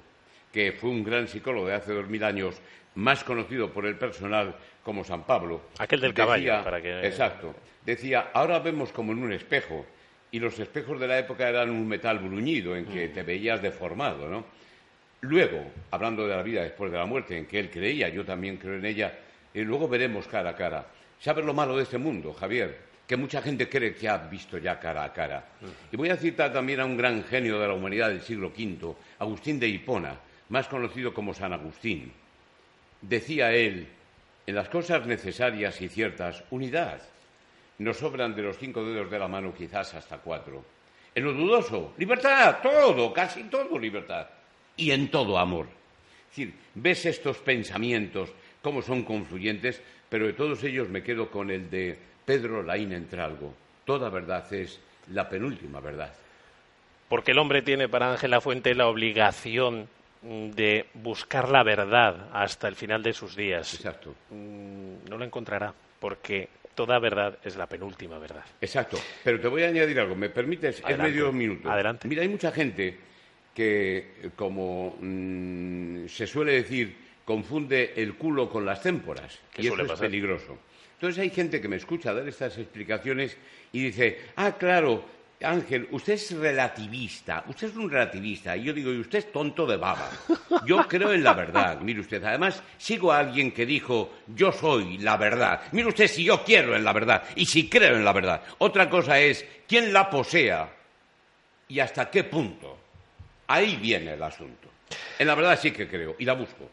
que 0.51 0.73
fue 0.73 0.89
un 0.89 1.03
gran 1.03 1.27
psicólogo 1.27 1.67
de 1.67 1.75
hace 1.75 1.93
dos 1.93 2.07
mil 2.07 2.23
años, 2.23 2.61
más 2.95 3.23
conocido 3.23 3.71
por 3.71 3.85
el 3.85 3.95
personal 3.95 4.55
como 4.83 5.03
San 5.03 5.23
Pablo. 5.23 5.61
Aquel 5.79 6.01
del 6.01 6.13
caballo, 6.13 6.63
para 6.63 6.81
que. 6.81 7.07
Exacto. 7.07 7.55
Decía, 7.85 8.29
ahora 8.33 8.59
vemos 8.59 8.91
como 8.91 9.13
en 9.13 9.23
un 9.23 9.33
espejo 9.33 9.85
y 10.33 10.39
los 10.39 10.57
espejos 10.57 10.99
de 10.99 11.07
la 11.07 11.19
época 11.19 11.47
eran 11.47 11.69
un 11.69 11.87
metal 11.87 12.17
bruñido 12.17 12.75
en 12.75 12.85
que 12.85 13.07
te 13.09 13.21
veías 13.21 13.61
deformado, 13.61 14.27
¿no? 14.27 14.43
Luego, 15.21 15.63
hablando 15.91 16.27
de 16.27 16.35
la 16.35 16.41
vida 16.41 16.63
después 16.63 16.91
de 16.91 16.97
la 16.97 17.05
muerte, 17.05 17.37
en 17.37 17.45
que 17.45 17.59
él 17.59 17.69
creía, 17.69 18.09
yo 18.09 18.25
también 18.25 18.57
creo 18.57 18.73
en 18.73 18.83
ella, 18.83 19.13
y 19.53 19.61
luego 19.61 19.87
veremos 19.87 20.27
cara 20.27 20.49
a 20.49 20.55
cara. 20.55 20.87
¿Sabes 21.19 21.45
lo 21.45 21.53
malo 21.53 21.77
de 21.77 21.83
este 21.83 21.99
mundo, 21.99 22.33
Javier? 22.33 22.75
Que 23.07 23.15
mucha 23.15 23.43
gente 23.43 23.69
cree 23.69 23.93
que 23.93 24.09
ha 24.09 24.17
visto 24.17 24.57
ya 24.57 24.79
cara 24.79 25.03
a 25.03 25.13
cara. 25.13 25.45
Y 25.91 25.97
voy 25.97 26.09
a 26.09 26.17
citar 26.17 26.51
también 26.51 26.79
a 26.79 26.85
un 26.85 26.97
gran 26.97 27.23
genio 27.25 27.59
de 27.59 27.67
la 27.67 27.75
humanidad 27.75 28.09
del 28.09 28.21
siglo 28.21 28.47
V, 28.47 28.95
Agustín 29.19 29.59
de 29.59 29.67
Hipona, 29.67 30.17
más 30.49 30.67
conocido 30.67 31.13
como 31.13 31.35
San 31.35 31.53
Agustín. 31.53 32.11
Decía 33.01 33.51
él, 33.51 33.87
en 34.47 34.55
las 34.55 34.67
cosas 34.67 35.05
necesarias 35.05 35.79
y 35.79 35.89
ciertas, 35.89 36.43
unidad 36.49 37.03
nos 37.79 37.97
sobran 37.97 38.35
de 38.35 38.43
los 38.43 38.57
cinco 38.57 38.83
dedos 38.83 39.09
de 39.09 39.19
la 39.19 39.27
mano 39.27 39.53
quizás 39.53 39.93
hasta 39.93 40.17
cuatro. 40.17 40.63
En 41.15 41.23
lo 41.23 41.33
dudoso, 41.33 41.93
libertad, 41.97 42.57
todo, 42.61 43.13
casi 43.13 43.43
todo 43.43 43.77
libertad. 43.77 44.27
Y 44.75 44.91
en 44.91 45.09
todo 45.09 45.37
amor. 45.37 45.67
Es 46.31 46.37
decir, 46.37 46.53
ves 46.73 47.05
estos 47.05 47.37
pensamientos, 47.37 48.31
cómo 48.61 48.81
son 48.81 49.03
confluyentes, 49.03 49.81
pero 50.09 50.25
de 50.25 50.33
todos 50.33 50.63
ellos 50.63 50.89
me 50.89 51.03
quedo 51.03 51.29
con 51.29 51.51
el 51.51 51.69
de 51.69 51.97
Pedro 52.25 52.63
Laín 52.63 52.93
Entralgo. 52.93 53.53
Toda 53.85 54.09
verdad 54.09 54.51
es 54.53 54.79
la 55.11 55.29
penúltima 55.29 55.79
verdad. 55.79 56.13
Porque 57.09 57.31
el 57.31 57.37
hombre 57.37 57.61
tiene 57.61 57.87
para 57.87 58.11
Ángela 58.11 58.41
Fuente 58.41 58.73
la 58.73 58.87
obligación 58.87 59.87
de 60.23 60.85
buscar 60.93 61.49
la 61.49 61.63
verdad 61.63 62.29
hasta 62.31 62.67
el 62.67 62.75
final 62.75 63.03
de 63.03 63.13
sus 63.13 63.35
días. 63.35 63.73
Exacto. 63.73 64.15
Mm, 64.29 65.09
no 65.09 65.17
la 65.17 65.25
encontrará, 65.25 65.73
porque 65.99 66.49
toda 66.75 66.99
verdad 66.99 67.37
es 67.43 67.55
la 67.55 67.67
penúltima 67.67 68.17
verdad. 68.19 68.43
Exacto. 68.61 68.97
Pero 69.23 69.39
te 69.39 69.47
voy 69.47 69.63
a 69.63 69.67
añadir 69.67 69.99
algo. 69.99 70.15
¿Me 70.15 70.29
permites? 70.29 70.81
Es 70.87 70.97
medio 70.97 71.31
minuto. 71.31 71.69
Adelante. 71.71 72.07
Mira, 72.07 72.21
hay 72.21 72.29
mucha 72.29 72.51
gente 72.51 72.97
que, 73.53 74.31
como 74.35 74.97
mm, 74.99 76.07
se 76.07 76.27
suele 76.27 76.53
decir, 76.53 76.95
confunde 77.25 77.93
el 77.95 78.15
culo 78.15 78.49
con 78.49 78.65
las 78.65 78.81
témporas. 78.81 79.39
Y 79.57 79.67
eso 79.67 79.81
es 79.81 79.99
peligroso. 79.99 80.57
Entonces 80.95 81.21
hay 81.21 81.29
gente 81.29 81.59
que 81.59 81.67
me 81.67 81.75
escucha 81.75 82.13
dar 82.13 82.27
estas 82.27 82.57
explicaciones 82.57 83.37
y 83.71 83.83
dice, 83.85 84.19
ah, 84.37 84.53
claro, 84.57 85.03
Ángel, 85.43 85.87
usted 85.91 86.13
es 86.13 86.31
relativista, 86.37 87.43
usted 87.47 87.67
es 87.67 87.75
un 87.75 87.89
relativista. 87.89 88.55
Y 88.55 88.63
yo 88.63 88.73
digo, 88.73 88.91
y 88.91 88.99
usted 88.99 89.19
es 89.19 89.31
tonto 89.31 89.65
de 89.65 89.77
baba. 89.77 90.09
Yo 90.65 90.87
creo 90.87 91.13
en 91.13 91.23
la 91.23 91.33
verdad, 91.33 91.79
mire 91.81 91.99
usted. 91.99 92.23
Además, 92.23 92.61
sigo 92.77 93.11
a 93.11 93.19
alguien 93.19 93.51
que 93.51 93.65
dijo, 93.65 94.13
yo 94.27 94.51
soy 94.51 94.97
la 94.99 95.17
verdad. 95.17 95.61
Mire 95.71 95.89
usted 95.89 96.07
si 96.07 96.23
yo 96.23 96.43
quiero 96.43 96.75
en 96.75 96.83
la 96.83 96.93
verdad 96.93 97.23
y 97.35 97.45
si 97.45 97.69
creo 97.69 97.95
en 97.95 98.05
la 98.05 98.13
verdad. 98.13 98.41
Otra 98.59 98.89
cosa 98.89 99.19
es 99.19 99.45
quién 99.67 99.91
la 99.93 100.09
posea 100.09 100.69
y 101.67 101.79
hasta 101.79 102.09
qué 102.09 102.23
punto. 102.23 102.77
Ahí 103.47 103.75
viene 103.75 104.13
el 104.13 104.23
asunto. 104.23 104.69
En 105.19 105.27
la 105.27 105.35
verdad 105.35 105.59
sí 105.61 105.71
que 105.71 105.87
creo 105.87 106.15
y 106.17 106.25
la 106.25 106.33
busco. 106.33 106.69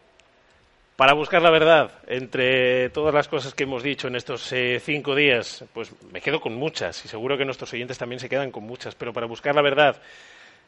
Para 1.00 1.14
buscar 1.14 1.40
la 1.40 1.48
verdad, 1.48 1.92
entre 2.08 2.90
todas 2.90 3.14
las 3.14 3.26
cosas 3.26 3.54
que 3.54 3.62
hemos 3.62 3.82
dicho 3.82 4.06
en 4.06 4.16
estos 4.16 4.52
eh, 4.52 4.78
cinco 4.84 5.14
días, 5.14 5.64
pues 5.72 5.94
me 6.12 6.20
quedo 6.20 6.42
con 6.42 6.54
muchas 6.54 7.02
y 7.06 7.08
seguro 7.08 7.38
que 7.38 7.46
nuestros 7.46 7.72
oyentes 7.72 7.96
también 7.96 8.20
se 8.20 8.28
quedan 8.28 8.50
con 8.50 8.64
muchas, 8.64 8.94
pero 8.96 9.14
para 9.14 9.26
buscar 9.26 9.54
la 9.54 9.62
verdad 9.62 9.96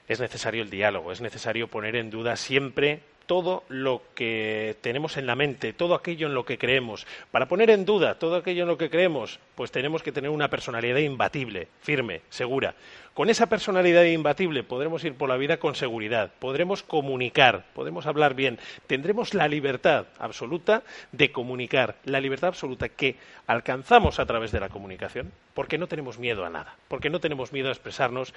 es 0.09 0.21
necesario 0.21 0.63
el 0.63 0.71
diálogo, 0.71 1.13
es 1.13 1.21
necesario 1.21 1.69
poner 1.69 1.97
en 1.97 2.09
duda 2.09 2.37
siempre 2.37 3.01
todo 3.27 3.65
lo 3.69 4.03
que 4.15 4.77
tenemos 4.81 5.17
en 5.17 5.27
la 5.27 5.37
mente, 5.37 5.73
todo 5.73 5.95
aquello 5.95 6.27
en 6.27 6.35
lo 6.35 6.45
que 6.45 6.59
creemos. 6.59 7.07
Para 7.31 7.49
poner 7.49 7.71
en 7.71 7.85
duda 7.85 8.19
todo 8.19 8.37
aquello 8.37 8.63
en 8.63 8.69
lo 8.69 8.79
que 8.79 8.91
creemos, 8.91 9.39
pues 9.55 9.71
tenemos 9.71 10.03
que 10.03 10.13
tener 10.13 10.31
una 10.31 10.49
personalidad 10.49 10.99
imbatible, 10.99 11.69
firme, 11.81 12.23
segura. 12.31 12.75
Con 13.15 13.29
esa 13.29 13.47
personalidad 13.47 14.05
imbatible 14.05 14.63
podremos 14.63 15.05
ir 15.05 15.15
por 15.15 15.29
la 15.29 15.37
vida 15.37 15.59
con 15.59 15.75
seguridad, 15.75 16.31
podremos 16.39 16.83
comunicar, 16.83 17.67
podremos 17.75 18.07
hablar 18.07 18.35
bien, 18.35 18.59
tendremos 18.87 19.35
la 19.35 19.49
libertad 19.49 20.07
absoluta 20.19 20.83
de 21.13 21.31
comunicar, 21.31 21.97
la 22.05 22.21
libertad 22.21 22.49
absoluta 22.49 22.89
que 22.89 23.17
alcanzamos 23.47 24.19
a 24.19 24.25
través 24.25 24.51
de 24.51 24.61
la 24.61 24.71
comunicación, 24.71 25.31
porque 25.53 25.77
no 25.77 25.89
tenemos 25.89 26.19
miedo 26.19 26.47
a 26.47 26.51
nada, 26.51 26.75
porque 26.89 27.11
no 27.11 27.21
tenemos 27.21 27.53
miedo 27.53 27.69
a 27.69 27.73
expresarnos 27.73 28.33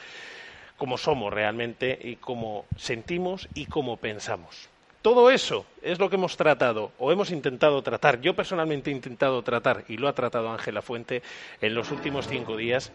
como 0.78 0.98
somos 0.98 1.34
realmente 1.34 1.98
y 2.02 2.18
cómo 2.18 2.66
sentimos 2.76 3.48
y 3.54 3.68
cómo 3.68 3.96
pensamos. 3.98 4.70
Todo 5.06 5.30
eso 5.30 5.68
es 5.84 6.00
lo 6.00 6.10
que 6.10 6.16
hemos 6.16 6.36
tratado 6.36 6.92
o 6.98 7.12
hemos 7.12 7.30
intentado 7.30 7.80
tratar. 7.84 8.22
Yo 8.22 8.36
personalmente 8.36 8.90
he 8.90 8.94
intentado 8.94 9.44
tratar 9.44 9.84
y 9.88 9.98
lo 9.98 10.08
ha 10.08 10.14
tratado 10.14 10.52
Ángela 10.52 10.82
Fuente 10.82 11.22
en 11.62 11.76
los 11.76 11.92
últimos 11.92 12.28
cinco 12.28 12.58
días. 12.58 12.92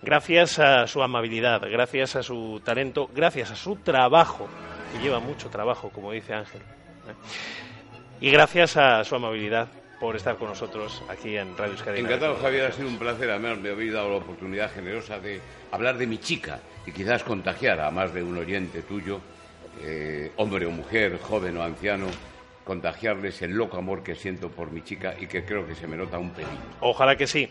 Gracias 0.00 0.60
a 0.60 0.86
su 0.86 1.02
amabilidad, 1.02 1.60
gracias 1.62 2.14
a 2.14 2.22
su 2.22 2.62
talento, 2.64 3.10
gracias 3.12 3.50
a 3.50 3.56
su 3.56 3.74
trabajo, 3.74 4.46
que 4.92 5.02
lleva 5.02 5.18
mucho 5.18 5.50
trabajo, 5.50 5.90
como 5.90 6.12
dice 6.12 6.34
Ángel. 6.34 6.60
¿eh? 6.60 7.14
Y 8.20 8.30
gracias 8.30 8.76
a 8.76 9.02
su 9.02 9.16
amabilidad 9.16 9.66
por 9.98 10.14
estar 10.14 10.36
con 10.36 10.50
nosotros 10.50 11.02
aquí 11.08 11.36
en 11.36 11.56
Radio 11.56 11.72
Euskadi. 11.72 11.98
Encantado, 11.98 12.36
Javier, 12.36 12.66
ha 12.66 12.72
sido 12.72 12.86
un 12.86 12.96
placer. 12.96 13.28
Además, 13.28 13.58
me 13.58 13.70
habéis 13.70 13.92
dado 13.92 14.08
la 14.08 14.18
oportunidad 14.18 14.72
generosa 14.72 15.18
de 15.18 15.40
hablar 15.72 15.98
de 15.98 16.06
mi 16.06 16.18
chica 16.18 16.60
y 16.86 16.92
quizás 16.92 17.24
contagiar 17.24 17.80
a 17.80 17.90
más 17.90 18.14
de 18.14 18.22
un 18.22 18.38
oyente 18.38 18.82
tuyo 18.82 19.20
eh, 19.82 20.32
hombre 20.36 20.66
o 20.66 20.70
mujer, 20.70 21.18
joven 21.20 21.56
o 21.56 21.62
anciano, 21.62 22.06
contagiarles 22.64 23.40
el 23.42 23.52
loco 23.52 23.78
amor 23.78 24.02
que 24.02 24.14
siento 24.14 24.50
por 24.50 24.70
mi 24.70 24.82
chica 24.82 25.14
y 25.18 25.26
que 25.26 25.44
creo 25.44 25.66
que 25.66 25.74
se 25.74 25.86
me 25.86 25.96
nota 25.96 26.18
un 26.18 26.30
pelín. 26.30 26.50
Ojalá 26.80 27.16
que 27.16 27.26
sí. 27.26 27.48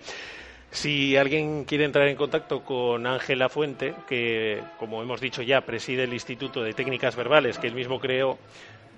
Si 0.70 1.16
alguien 1.16 1.64
quiere 1.64 1.86
entrar 1.86 2.08
en 2.08 2.16
contacto 2.16 2.64
con 2.64 3.08
Ángela 3.08 3.50
Fuente, 3.50 3.94
que 4.08 4.62
como 4.78 5.02
hemos 5.02 5.22
dicho 5.22 5.42
ya 5.42 5.62
preside 5.62 6.04
el 6.04 6.14
Instituto 6.14 6.62
de 6.62 6.74
Técnicas 6.74 7.16
Verbales 7.16 7.58
que 7.58 7.68
él 7.68 7.74
mismo 7.74 8.00
creó, 8.00 8.38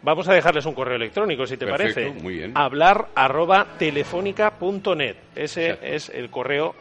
vamos 0.02 0.28
a 0.28 0.34
dejarles 0.34 0.66
un 0.66 0.74
correo 0.74 0.96
electrónico, 0.96 1.46
si 1.46 1.58
te 1.58 1.68
parece. 1.68 2.10
Muy 2.10 2.36
bien. 2.36 2.52
Hablar 2.56 3.10
arroba 3.16 3.68
telefónica.net. 3.78 5.16
Ese 5.36 5.78
es 5.82 6.10
el 6.10 6.30
correo, 6.30 6.76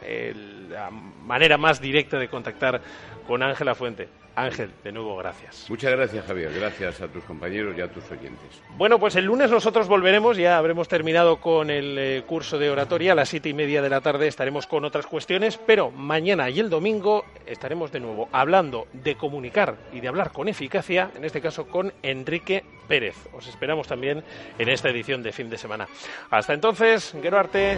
la 0.69 0.89
manera 0.89 1.57
más 1.57 1.79
directa 1.79 2.17
de 2.17 2.27
contactar 2.27 2.81
con 3.29 3.43
Ángela 3.43 3.75
Fuente. 3.75 4.09
Ángel, 4.35 4.71
de 4.83 4.91
nuevo, 4.91 5.15
gracias. 5.17 5.69
Muchas 5.69 5.91
gracias, 5.91 6.25
Javier. 6.25 6.51
Gracias 6.51 6.99
a 6.99 7.07
tus 7.07 7.23
compañeros 7.25 7.77
y 7.77 7.81
a 7.81 7.87
tus 7.87 8.09
oyentes. 8.09 8.59
Bueno, 8.75 8.97
pues 8.97 9.15
el 9.17 9.25
lunes 9.25 9.51
nosotros 9.51 9.87
volveremos, 9.87 10.35
ya 10.35 10.57
habremos 10.57 10.87
terminado 10.87 11.39
con 11.39 11.69
el 11.69 11.95
eh, 11.99 12.23
curso 12.25 12.57
de 12.57 12.71
oratoria. 12.71 13.11
A 13.11 13.15
las 13.15 13.29
siete 13.29 13.49
y 13.49 13.53
media 13.53 13.83
de 13.83 13.89
la 13.89 14.01
tarde 14.01 14.27
estaremos 14.27 14.65
con 14.65 14.83
otras 14.83 15.05
cuestiones, 15.05 15.59
pero 15.59 15.91
mañana 15.91 16.49
y 16.49 16.59
el 16.59 16.71
domingo 16.71 17.23
estaremos 17.45 17.91
de 17.91 17.99
nuevo 17.99 18.29
hablando 18.31 18.87
de 18.93 19.15
comunicar 19.15 19.75
y 19.93 19.99
de 19.99 20.07
hablar 20.07 20.31
con 20.31 20.47
eficacia, 20.47 21.11
en 21.15 21.23
este 21.23 21.39
caso 21.39 21.67
con 21.67 21.93
Enrique 22.01 22.63
Pérez. 22.87 23.15
Os 23.33 23.45
esperamos 23.45 23.87
también 23.87 24.23
en 24.57 24.69
esta 24.69 24.89
edición 24.89 25.21
de 25.21 25.33
fin 25.33 25.51
de 25.51 25.57
semana. 25.59 25.87
Hasta 26.31 26.55
entonces, 26.55 27.13
Arte. 27.31 27.77